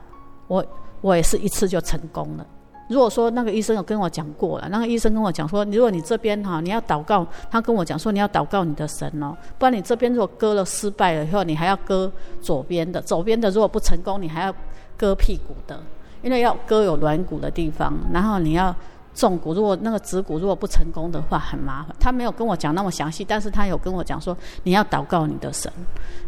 [0.48, 0.66] 我
[1.02, 2.46] 我也是一次就成功了
[2.88, 14.54] 如果说那个医生有跟我讲过了，那个医生跟我讲说，如果你这边哈，你要祷告，他跟我讲说你要祷告你的神哦，不然你这边如果割了失败了以后，你还要割左边的，左边的如果不成功，你还要
[14.98, 15.82] 割屁股的，
[16.22, 18.76] 因为要割有软骨的地方，然后你要。
[19.18, 21.96] 重骨，如果那个指骨如果不成功的话，很麻烦。
[21.98, 25.72] 他没有跟我讲那么详细，但是他有跟我讲说，你要祷告你的神，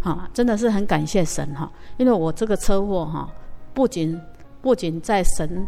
[0.02, 3.30] 哈，真的是很感谢神哈，因为我这个车祸哈，
[3.74, 4.18] 不仅
[4.64, 5.68] 不仅在神，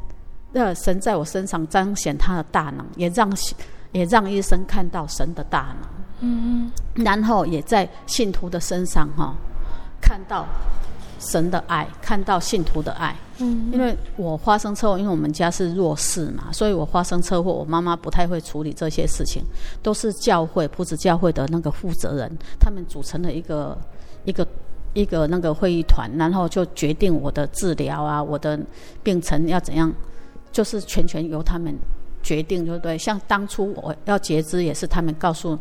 [0.54, 3.30] 呃，神在我身上彰显他的大能，也让
[3.92, 5.90] 也让医生看到神的大能，
[6.22, 9.36] 嗯嗯，然后也在信徒的身上哈，
[10.02, 10.46] 看到。
[11.20, 13.16] 神的爱，看到信徒的爱。
[13.38, 19.44] 嗯，因为我发生车祸，因为我们家是弱势嘛，所以我发生车祸，我妈妈不太会处理这些事情，
[19.82, 23.78] 都是教会朴子教会的那个负责人，他们组成了一个
[24.26, 24.46] 一个
[24.94, 28.60] 一个那个会议团，然后就决定我的治疗啊，我的
[29.04, 29.94] 病程要怎样，
[30.52, 31.74] 就是全权由他们
[32.22, 32.98] 决定，对不对？
[32.98, 35.58] 像当初我要截肢，也是他们告诉。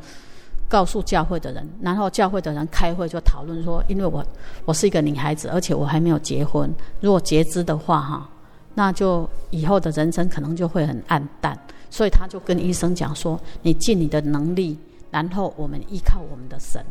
[0.69, 4.25] 告诉教会的人，然后教会的人开会就讨论说，因为我
[4.66, 8.29] 我是一个女孩子，而且我还没有结婚，如果截肢的话哈，
[8.75, 11.59] 那就以后的人生可能就会很暗淡，
[11.89, 14.79] 所以他就跟医生讲说，你尽你的能力，
[15.11, 16.85] 然后我们依靠我们的神，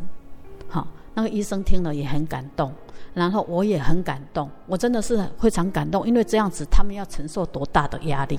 [0.68, 2.72] 好，那个医生听了也很感动，
[3.14, 8.38] 然后我也很感动，我真的是非常感动，因为这样子他们要承受多大的压力。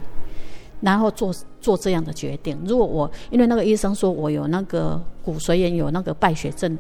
[0.82, 2.58] 然后做做这样的决定。
[2.66, 6.78] 如果我因为那个医生说我有那个骨髓炎，有那个败血症，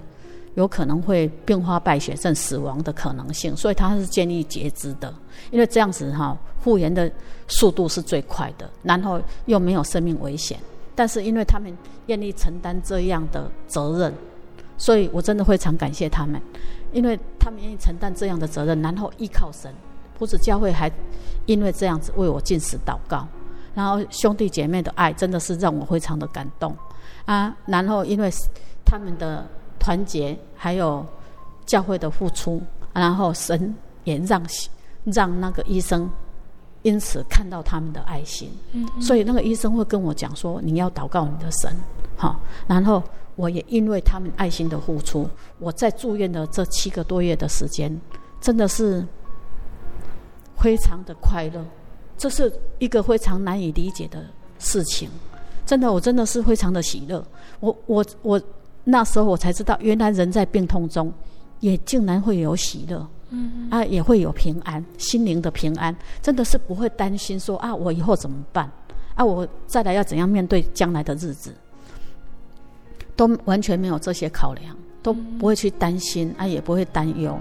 [0.55, 5.13] 有可能会并发败血症死亡的可能性，所以他是建议截肢的。
[5.51, 7.09] 因为这样子哈，复原的
[7.47, 10.57] 速度是最快的，然后又没有生命危险。
[10.95, 11.73] 但是因为他们
[12.07, 14.13] 愿意承担这样的责任，
[14.77, 16.41] 所以我真的非常感谢他们，
[16.91, 19.73] 因为他们愿意承担这样的责任，然后依靠神，
[20.17, 20.91] 朴子教会还
[21.45, 23.25] 因为这样子为我禁食祷告。
[23.73, 26.75] 然后兄弟姐妹的爱真的是让我非常的感动
[27.25, 27.55] 啊！
[27.65, 28.29] 然后因为
[28.85, 29.45] 他们的
[29.79, 31.05] 团结，还有
[31.65, 32.61] 教会的付出，
[32.93, 34.41] 然后神也让
[35.05, 36.09] 让那个医生
[36.81, 38.51] 因此看到他们的爱心。
[38.73, 41.75] 嗯，所以那个医生会跟我讲说：“你要祷告你的神。”
[42.17, 43.01] 好，然后
[43.35, 47.95] 我也因为他们爱心的付出，我在住院的这七个多月的时间，
[48.41, 49.05] 真的是
[50.57, 51.63] 非常的快乐。
[52.19, 54.23] 这是一个非常难以理解的
[54.59, 55.09] 事情，
[55.65, 57.25] 真的，我真的是非常的喜乐。
[57.61, 58.41] 我我我
[58.83, 61.11] 那时候我才知道，原来人在病痛中，
[61.61, 68.69] 也竟然会有喜乐，嗯啊，也会有平安，心灵的平安，真的是不会担心说啊，我以后怎么办？
[69.15, 71.55] 啊，我再来要怎样面对将来的日子，
[73.15, 77.39] 都完全没有这些考量，都不会去担心啊，也不会担忧。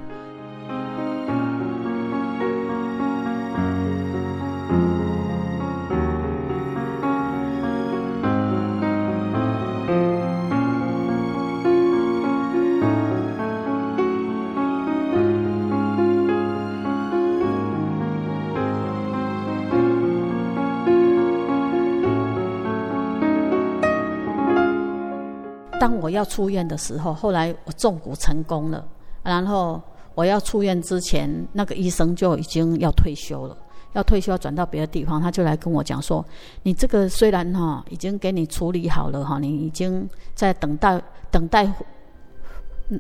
[26.18, 28.84] 要出院的时候，后来我中骨成功了，
[29.22, 29.80] 然后
[30.16, 33.56] 我要出院之前，那个医生就已经要退休了，
[33.92, 36.24] 要退休要转到别的地方，他就来跟我讲说
[36.64, 41.00] ：“你这个虽然哈已经给你处理好了哈，你已经在等待
[41.30, 41.72] 等待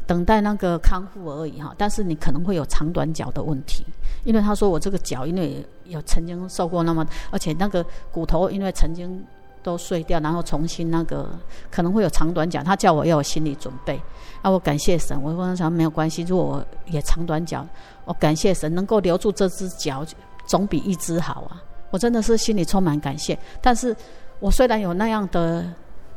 [0.06, 3.84] 等待那个康复而已哈，但是你可能会有长短脚的问题，
[4.22, 9.22] 因为他说我这个脚因为有曾经受过那么，而且那个骨头因为曾经。”
[9.62, 11.28] 都碎掉，然后重新那个
[11.70, 14.00] 可能会有长短脚，他叫我要有心理准备。
[14.40, 17.66] 啊，我感谢神，我跟他说没有关系，如果我也长短脚，
[18.04, 20.04] 我感谢神能够留住这只脚，
[20.46, 21.62] 总比一只好啊！
[21.90, 23.36] 我真的是心里充满感谢。
[23.60, 23.94] 但是
[24.38, 25.68] 我虽然有那样的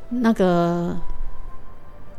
[0.10, 0.96] 那个，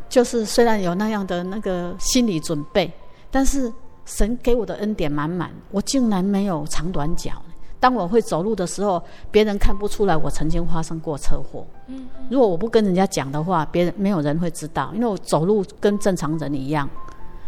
[0.09, 2.93] 就是虽然有那样的那个心理准备，
[3.31, 3.73] 但是
[4.05, 7.31] 神给我的恩典满满，我竟然没有长短脚。
[7.83, 9.03] 当我会走路的时候，
[9.33, 11.67] 别人看不出来我曾经发生过车祸。
[11.89, 16.89] 嗯如果我不跟人家讲的话，别人没有人会知道，因为我走路跟正常人一样。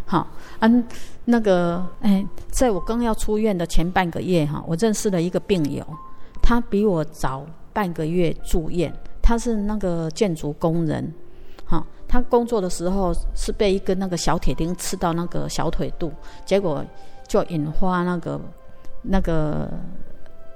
[0.05, 0.27] 好，
[0.59, 0.85] 嗯，
[1.27, 5.87] 那个，哎，在我刚要出院的前半个月，哈，我认识了一个病友，
[6.43, 11.15] 他比我早半个月住院，他是那个建筑工人，
[11.65, 16.11] 哈，他工作的时候是被一根那个小铁钉刺到那个小腿肚，
[16.45, 16.85] 结果
[17.29, 18.41] 就引发那个
[19.01, 19.71] 那个。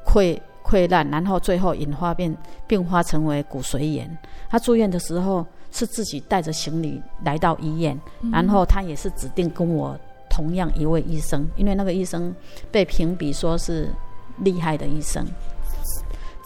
[0.08, 2.34] 溃溃烂，然后最后引发变
[2.66, 4.18] 并发成为骨髓炎。
[4.48, 9.98] 他住院的时候是自己带着行李来到医院，嗯、然后他也是指定跟我
[10.30, 12.34] 同样一位医生，因为那个医生
[12.70, 13.90] 被评比说是
[14.38, 15.26] 厉害的医生。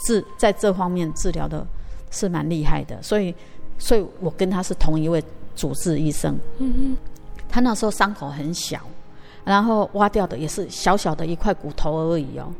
[0.05, 1.65] 治在这方面治疗的
[2.11, 3.33] 是蛮厉害的，所以，
[3.79, 5.23] 所以我跟他是同一位
[5.55, 6.37] 主治医生。
[6.59, 6.97] 嗯嗯，
[7.49, 8.81] 他那时候伤口很小，
[9.45, 12.53] 然后挖掉的也是小小的一块骨头而已哦。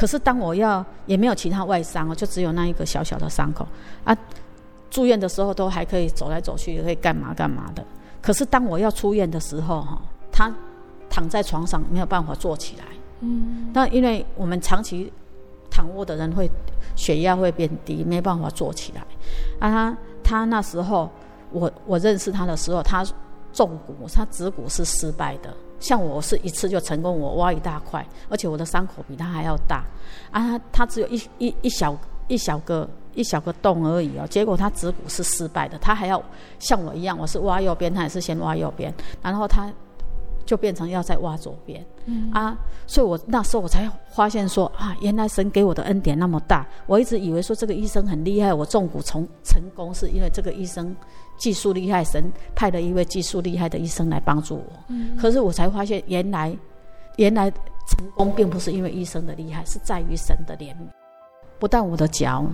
[0.00, 3.68] 可是当我要也没有其他外伤哦，就只有那一个小小的伤口
[4.02, 4.16] 啊。
[4.88, 7.84] 住院的时候都还可以走来走去，可以干嘛干嘛的。
[8.22, 10.00] 可是当我要出院的时候哈，
[10.32, 10.50] 他
[11.10, 12.84] 躺在床上没有办法坐起来。
[13.20, 15.12] 嗯，那因为我们长期
[15.70, 16.50] 躺卧的人会
[16.96, 19.02] 血压会变低，没办法坐起来。
[19.58, 21.10] 啊，他他那时候
[21.52, 23.04] 我我认识他的时候，他
[23.52, 25.54] 纵骨，他指骨是失败的。
[25.80, 29.84] 像我是一次就成功，我挖一大块，而且我的伤口比他还要大。
[30.30, 32.88] 啊，他他只有一一一小一小个。
[33.12, 36.22] 一小个洞而已哦，结果他指骨是失败的，他还要
[36.60, 39.68] 像我一样，我是挖右边，他也是先挖右边，然后他
[40.46, 42.56] 就变成要再挖左边，嗯啊，
[42.86, 50.94] 所以我那时候我才发现说啊，原来神给我的恩典那么大，我一直以为说这个医生很厉害，我纵骨成成功是因为这个医生
[51.40, 56.56] 技术厉害，神派了一位技术厉害的医生来帮助我，嗯，可是我才发现原来
[57.16, 60.86] 原来成功并不是因为医生的厉害，是在于神的怜悯，
[61.58, 62.46] 不但我的脚。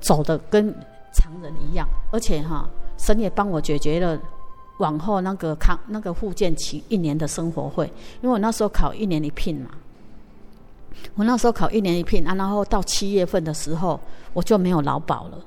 [0.00, 0.72] 走的跟
[1.12, 4.16] 常人一样，而且哈，神也帮我解决了
[4.78, 7.84] 往后那个康那个复健期一年的生活费，
[8.22, 9.70] 因为我那时候考一年一聘嘛，
[11.16, 13.98] 我那时候考一年一聘啊，然后到七月份的时候
[14.32, 15.38] 我就没有劳保了，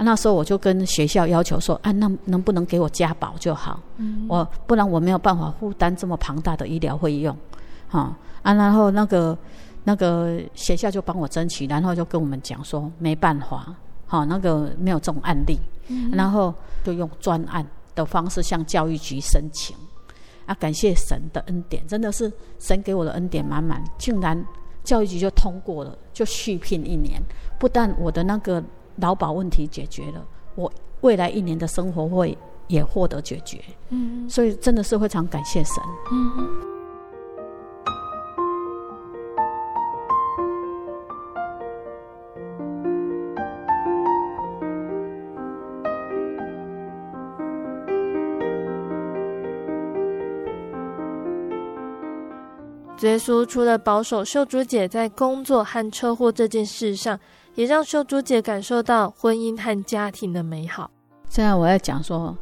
[0.00, 7.36] 啊，那时候我就跟学校要求说，啊，那能不能给我加保就好，嗯，我不然我没有办法负担这么庞大的医疗费用，
[7.86, 9.36] 哈，啊，然后那个
[9.84, 13.74] 那个学校就帮我争取，然后就跟我们讲说没办法。
[14.06, 19.76] 好，那个没有这种案例，嗯、然后就用专案的方式向教育局申请。
[20.46, 24.42] 啊，感谢神的恩典，真的是神给我的恩典满满，竟然
[24.82, 27.22] 教育局就通过了，就续聘一年。
[27.58, 28.64] 不但我的那个
[29.00, 30.24] 劳保问题解决了，
[30.54, 30.70] 我
[31.00, 32.36] 未来一年的生活会
[32.68, 33.60] 也获得解决。
[33.88, 35.82] 嗯，所以真的是非常感谢神。
[36.12, 36.70] 嗯。
[53.02, 57.18] 耶稣除了保守秀珠姐在工作和车祸这件事上，
[57.60, 60.90] 也让秀珠姐感受到婚姻和家庭的美好。
[61.28, 62.34] 现在我要讲说，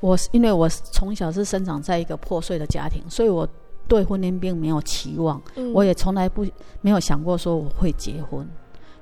[0.00, 3.48] 我因为我从小是生长在一个破碎的家庭，所以我
[3.88, 6.46] 对婚姻并没有期望，嗯、我也从来不
[6.82, 8.46] 没有想过说我会结婚，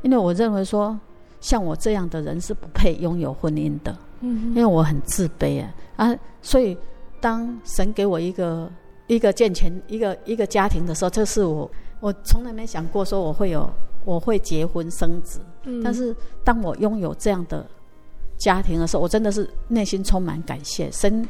[0.03, 0.97] 因为我认为说
[1.41, 6.79] 像我这样的人是不配拥有婚姻的，嗯，因为我很自卑啊啊，所以
[7.21, 8.71] 当神给我一个。
[9.07, 11.71] 一个健全一个一个家庭的时候，这是我
[12.01, 13.69] 我从来没想过说我会有
[14.03, 15.41] 我会结婚生子。
[15.65, 15.83] 嗯。
[15.83, 17.67] 但是当我拥有这样的
[18.39, 20.91] 家庭的时候，我真的是内心充满感谢。
[20.91, 21.29] 神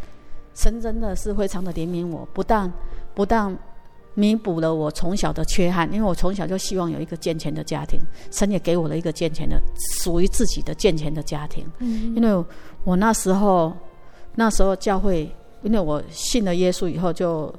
[0.55, 2.73] 神真的是非常的怜悯我，不但
[3.15, 3.57] 不但
[4.15, 7.99] 弥补了我从小的缺憾，因为我从小就希望有一个健全的家庭，
[8.31, 9.61] 神也给我了一个健全的
[10.03, 11.67] 属于自己的健全的家庭。
[11.79, 12.15] 嗯。
[12.15, 12.45] 因为
[12.85, 13.73] 我那时候
[14.35, 15.31] 那时候教会，
[15.63, 17.55] 因为我信了耶稣以后就。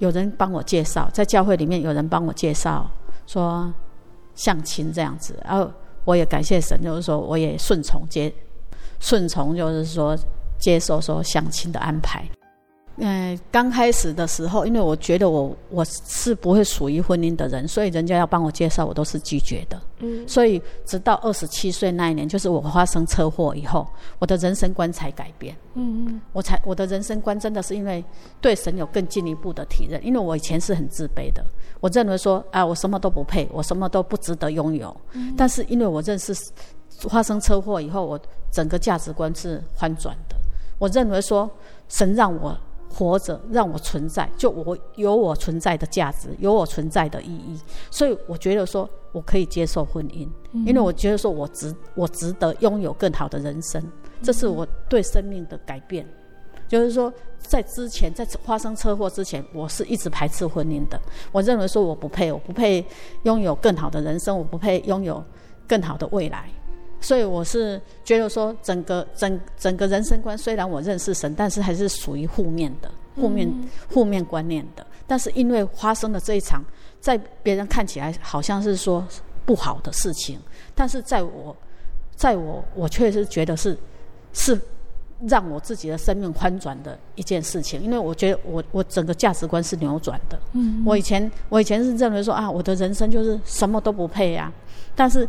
[0.00, 2.90] 有人帮我介绍，在教会里面有人帮我介绍，
[3.28, 3.72] 说
[4.34, 5.70] 相亲这样子，然后
[6.04, 8.32] 我也感谢神，就是说我也顺从接，
[9.00, 10.16] 顺从就是说
[10.58, 12.24] 接受说相亲的安排。
[12.96, 19.80] 嗯，刚开始的时候，因为我觉得我我是不会属于婚姻的人，所以人家要帮我介绍，我都是拒绝的。
[19.98, 23.84] 嗯，所以直到二十七岁那一年，就是我发生车祸以后，
[24.20, 25.56] 我的人生观才改变。
[25.74, 28.04] 嗯嗯，我才我的人生观真的是因为
[28.40, 31.44] 对神有更进一步的体认，因为我以前是很自卑的，
[31.80, 34.96] 我认为说啊，我什么都不配，我什么都不值得拥有。
[35.14, 36.32] 嗯，但是因为我认识
[37.08, 38.20] 发生车祸以后，我
[38.52, 40.36] 整个价值观是翻转的。
[40.78, 41.50] 我认为说
[41.88, 42.56] 神让我。
[42.94, 47.58] 活着让我存在，就我有我存在的价值，有我存在的意义，
[47.90, 53.82] 所以我觉得说我可以接受婚姻，因为我觉得说我值我值得拥有更好的人生，
[54.22, 56.06] 这是我对生命的改变。
[56.66, 60.98] 就是说，在之前在发生车祸之前，我是一直排斥婚姻的，
[61.30, 62.84] 我认为说我不配，我不配
[63.24, 65.22] 拥有更好的人生，我不配拥有
[65.68, 66.48] 更好的未来。
[67.04, 74.86] 所以我是觉得说，整个整整个人生观，虽然我认识神，但是还是属于负面的、负面负面观念的。
[75.06, 76.64] 但是因为发生了这一场，
[77.00, 79.06] 在别人看起来好像是说
[79.44, 80.38] 不好的事情，
[80.74, 81.54] 但是在我，
[82.16, 83.76] 在我我确实觉得是
[84.32, 84.58] 是
[85.28, 87.82] 让我自己的生命翻转的一件事情。
[87.82, 90.40] 因为我觉得我我整个价值观是扭转的。
[90.54, 94.50] 嗯，我以前我以前是认为说啊，我的人生就是什么都不配呀，
[94.94, 95.28] 但是。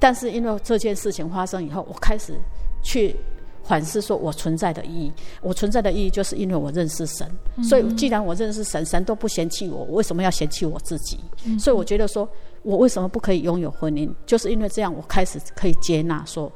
[0.00, 2.34] 但是因为这件事情发生以后，我开始
[2.82, 3.14] 去
[3.62, 5.12] 反思，说我存在的意义。
[5.42, 7.30] 我存在的意义，就是因为我认识神。
[7.56, 11.20] 嗯、所以，既然我认识神，神都不嫌弃我，我为什么要嫌弃我自己？
[11.44, 12.28] 嗯、所以，我觉得说，
[12.62, 14.10] 我为什么不可以拥有婚姻？
[14.24, 16.50] 就是因为这样，我开始可以接纳，说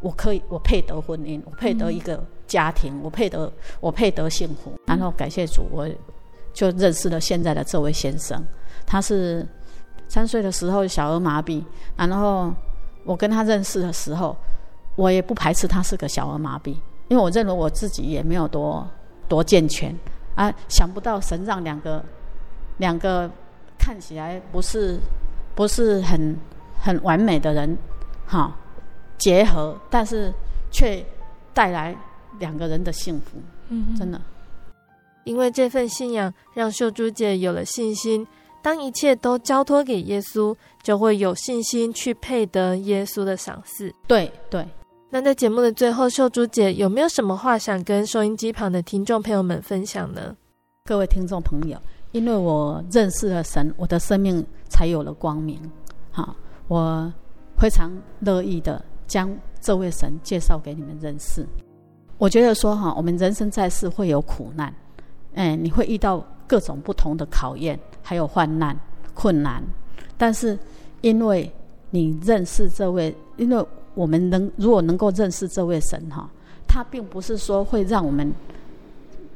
[0.00, 4.72] 我可以，我配得婚姻，我配得一个家庭，嗯、我配得，我配得幸福。
[4.86, 5.86] 然后，感谢主，我
[6.54, 8.42] 就认识了现在的这位先生。
[8.86, 9.46] 他是
[10.08, 11.62] 三岁的时候小儿麻痹，
[11.96, 12.52] 然后
[13.06, 14.36] 我跟他认识的时候。
[14.96, 16.70] 我也不排斥他是个小儿麻痹，
[17.08, 18.88] 因为我认为我自己也没有多
[19.28, 19.94] 多健全
[20.34, 20.50] 啊。
[20.70, 22.02] 想不到神让两个
[22.78, 23.30] 两个
[23.78, 24.98] 看起来不是
[25.54, 26.34] 不是很
[26.80, 27.76] 很完美的人
[28.26, 28.56] 哈
[29.18, 30.32] 结合，但是
[30.70, 31.04] 却
[31.52, 31.94] 带来
[32.38, 33.36] 两个人的幸福。
[33.68, 34.18] 嗯，真的，
[35.24, 38.26] 因为这份信仰让秀珠姐有了信心，
[38.66, 40.52] 当一切都交托给耶稣，
[40.82, 43.94] 就会有信心去配得耶稣的赏赐。
[44.08, 44.66] 对对。
[45.08, 50.36] 那在节目的最后，秀珠姐有没有什么话想跟收音机旁的听众朋友们分享呢？
[50.84, 55.60] 各位听众朋友，因为我认识了神，我的生命才有了光明。
[56.10, 56.34] 好，
[56.66, 57.12] 我
[57.56, 61.46] 非常乐意的将这位神介绍给你们认识。
[62.18, 64.74] 我觉得说哈，我们人生在世会有苦难，
[65.36, 68.78] 哎，你会遇到各种不同的考验，还有患难、
[69.14, 69.60] 困难。
[70.16, 70.56] 但是
[71.00, 71.50] 因为
[71.90, 76.30] 你认识这位，因为我们能如果能够认识这位神哈，
[76.68, 78.32] 他并不是说会让我们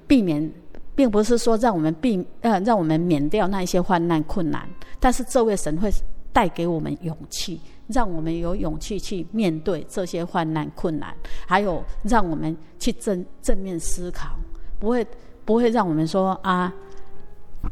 [0.07, 0.49] 避免，
[0.95, 4.69] 并不是说让我们避呃让我们免掉那一些患难困难，
[5.01, 5.91] 但是这位神会
[6.33, 11.13] 带给我们勇气，让我们有勇气去面对这些患难困难，
[11.45, 14.37] 还有让我们去正正面思考，
[14.79, 15.05] 不会
[15.45, 16.73] 不会让我们说啊，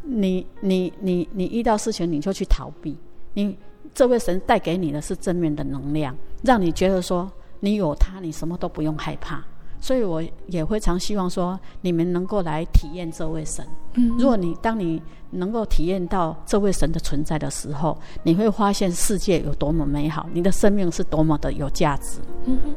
[0.03, 2.97] 你你你你遇到事情你就去逃避，
[3.34, 3.57] 你
[3.95, 6.16] 这位神带给你的是正面的能量。
[6.43, 7.30] 让你觉得说
[7.61, 9.43] 你有他，你什么都不用害怕。
[9.80, 13.64] 所以我也非常希望说你们能够来体验这位神。
[13.95, 22.18] 嗯，如果你当你能够体验到这位神的存在的时候，你会发现世界有多么美好，你的生命是多么的有价值。
[22.47, 22.74] 嗯哼。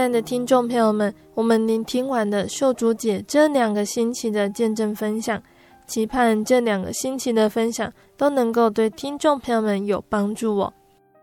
[0.00, 5.42] 亲爱的听众朋友们，我们聆听完了秀珠姐这两个星期的见证分享，
[5.86, 10.72] 期盼这两个星期的分享都能够对听众朋友们有帮助哦，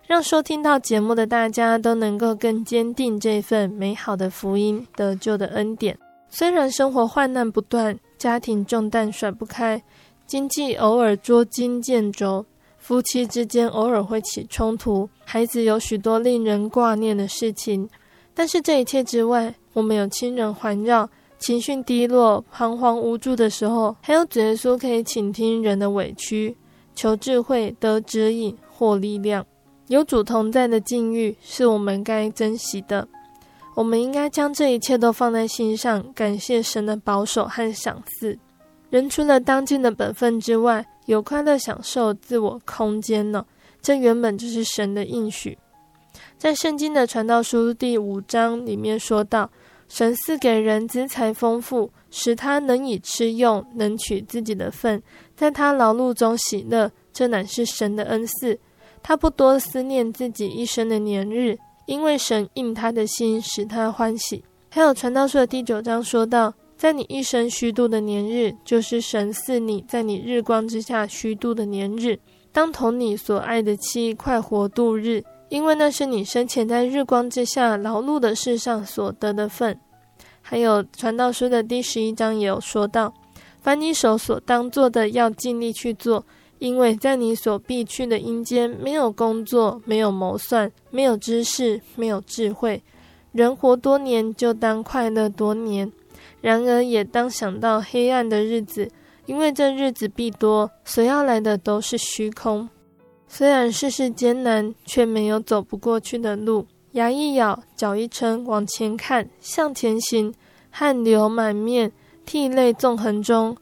[0.05, 5.97] 让收听到节目的大家都能够更坚定这份美好的福音得救的恩典。
[6.29, 9.81] 虽然生活患难不断，家庭重担甩不开，
[10.27, 12.45] 经济偶尔捉襟见肘，
[12.77, 17.89] 夫妻之间偶尔会起冲突，孩子有许多令人挂念的事情。
[18.37, 21.09] 但是这一切之外，我们有亲人环绕，
[21.39, 26.55] 情绪低落、彷徨无助的时候，还有主耶稣可以倾听人的委屈，
[26.93, 29.43] 求智慧、得指引、或力量。
[29.87, 33.07] 有主同在的境遇是我们该珍惜的。
[33.73, 38.37] 我们应该将这一切都放在心上，感谢神的保守和赏赐。
[38.91, 43.43] 人除了当尽的本分之外，有快乐享受自我空间呢？
[43.81, 45.57] 这原本就是神的应许。
[46.37, 49.49] 在圣经的传道书第五章里面说到，
[49.87, 55.01] 神赐给人资财丰富，使他能以吃用，能取自己的份，
[55.35, 58.59] 在他劳碌中喜乐，这乃是神的恩赐。
[59.01, 64.43] 他不多思念自己一生的年日，因为神应他的心，使他欢喜。
[64.69, 72.19] 还有传道书的第九章说到，在你一生虚度的年日，就是神赐你在你日光之下虚度的年日，
[72.51, 75.23] 当同你所爱的妻快活度日。
[75.49, 79.79] 因为那是你生前在日光之下劳碌的事上所得的份。
[80.41, 83.13] 还有传道书的第十一章也有说到，
[83.61, 86.25] 凡你手所当做的，要尽力去做，
[86.59, 92.81] 因为在你所必去的阴间，没有工作，没有谋算，没有知识，没有智慧。
[93.33, 95.91] 人活多年，就当快乐多年；
[96.39, 98.89] 然而也当想到黑暗的日子，
[99.25, 102.69] 因为这日子必多，所要来的都是虚空。
[103.27, 106.65] 虽然世事艰难，却没有走不过去的路。
[106.93, 110.33] 牙一咬，脚一撑，往前看，向前行，
[110.71, 111.91] 汗流满面，
[112.25, 113.55] 涕泪纵横中，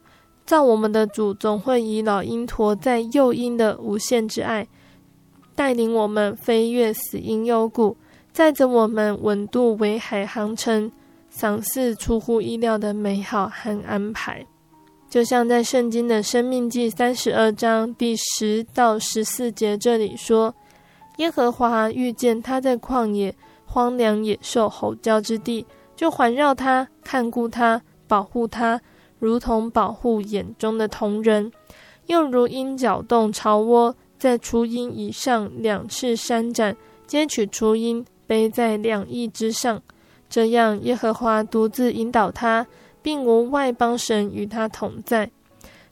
[0.46, 4.68] 造我们的主总会以老鹰驮在幼鹰的无限之爱，
[5.56, 7.98] 带领我们飞越死鹰幽谷，
[8.32, 10.92] 载着我们稳渡维海航程，
[11.30, 14.46] 赏赐出乎意料的美好和安排。
[15.16, 20.54] 就像在圣经的生命记三十二章第十到十四节这里说
[21.20, 28.82] ：“耶和华遇见他在旷野荒凉野兽吼叫之地，就环绕他，看顾他，保护他，
[29.18, 31.50] 如同保护眼中的瞳人；
[32.08, 36.76] 又如鹰搅动巢窝，在雏鹰以上两翅扇展，
[37.08, 39.82] 接取雏鹰，背在两翼之上。
[40.30, 42.68] 这样，耶和华独自引导他。”
[43.06, 45.30] 并无外邦神与他同在。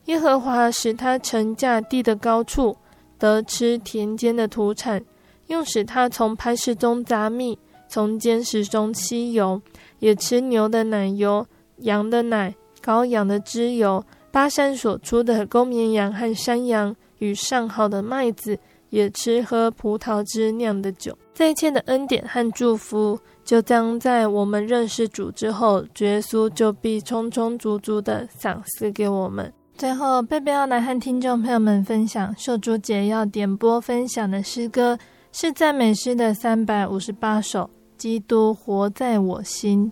[0.05, 2.76] 耶和华使他乘驾地的高处，
[3.20, 4.99] 得吃田间的土产，
[5.45, 7.55] 又使他从磐石中杂蜜，
[7.88, 9.61] 从坚石中吸油，
[9.99, 11.45] 也吃牛的奶油、
[11.82, 14.03] 羊的奶、羔羊的脂油。
[14.32, 18.57] 巴珊所出的公绵羊和山羊，与上好的麦子，
[18.89, 21.16] 也吃喝葡萄汁酿的酒。
[21.36, 23.20] 这一切的恩典和祝福。
[23.54, 29.54] 就将在我们认识主之后，耶稣就必充充足足的赏赐给我们。
[29.78, 34.97] 最后，贝贝要来和听众朋友们分享，秀珠姐要点播分享的诗歌
[35.32, 37.60] 是赞美诗的三百五十八首，
[37.95, 39.91] 《基督活在我心》。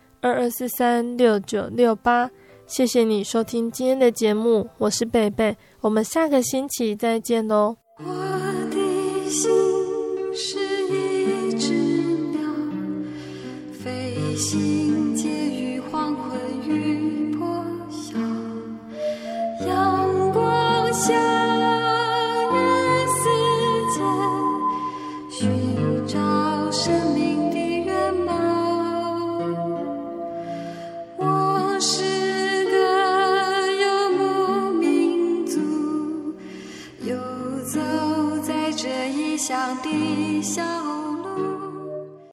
[0.21, 2.29] 二二四三六九六八，
[2.67, 7.75] 谢谢你收听今天的节目，我是贝贝，我们下个星期再见喽。
[7.97, 8.05] 我
[8.69, 9.49] 的心
[10.35, 10.59] 是
[10.93, 11.73] 一只
[12.29, 12.39] 鸟，
[13.73, 18.15] 飞行介于黄昏与破晓，
[19.65, 21.40] 阳光下。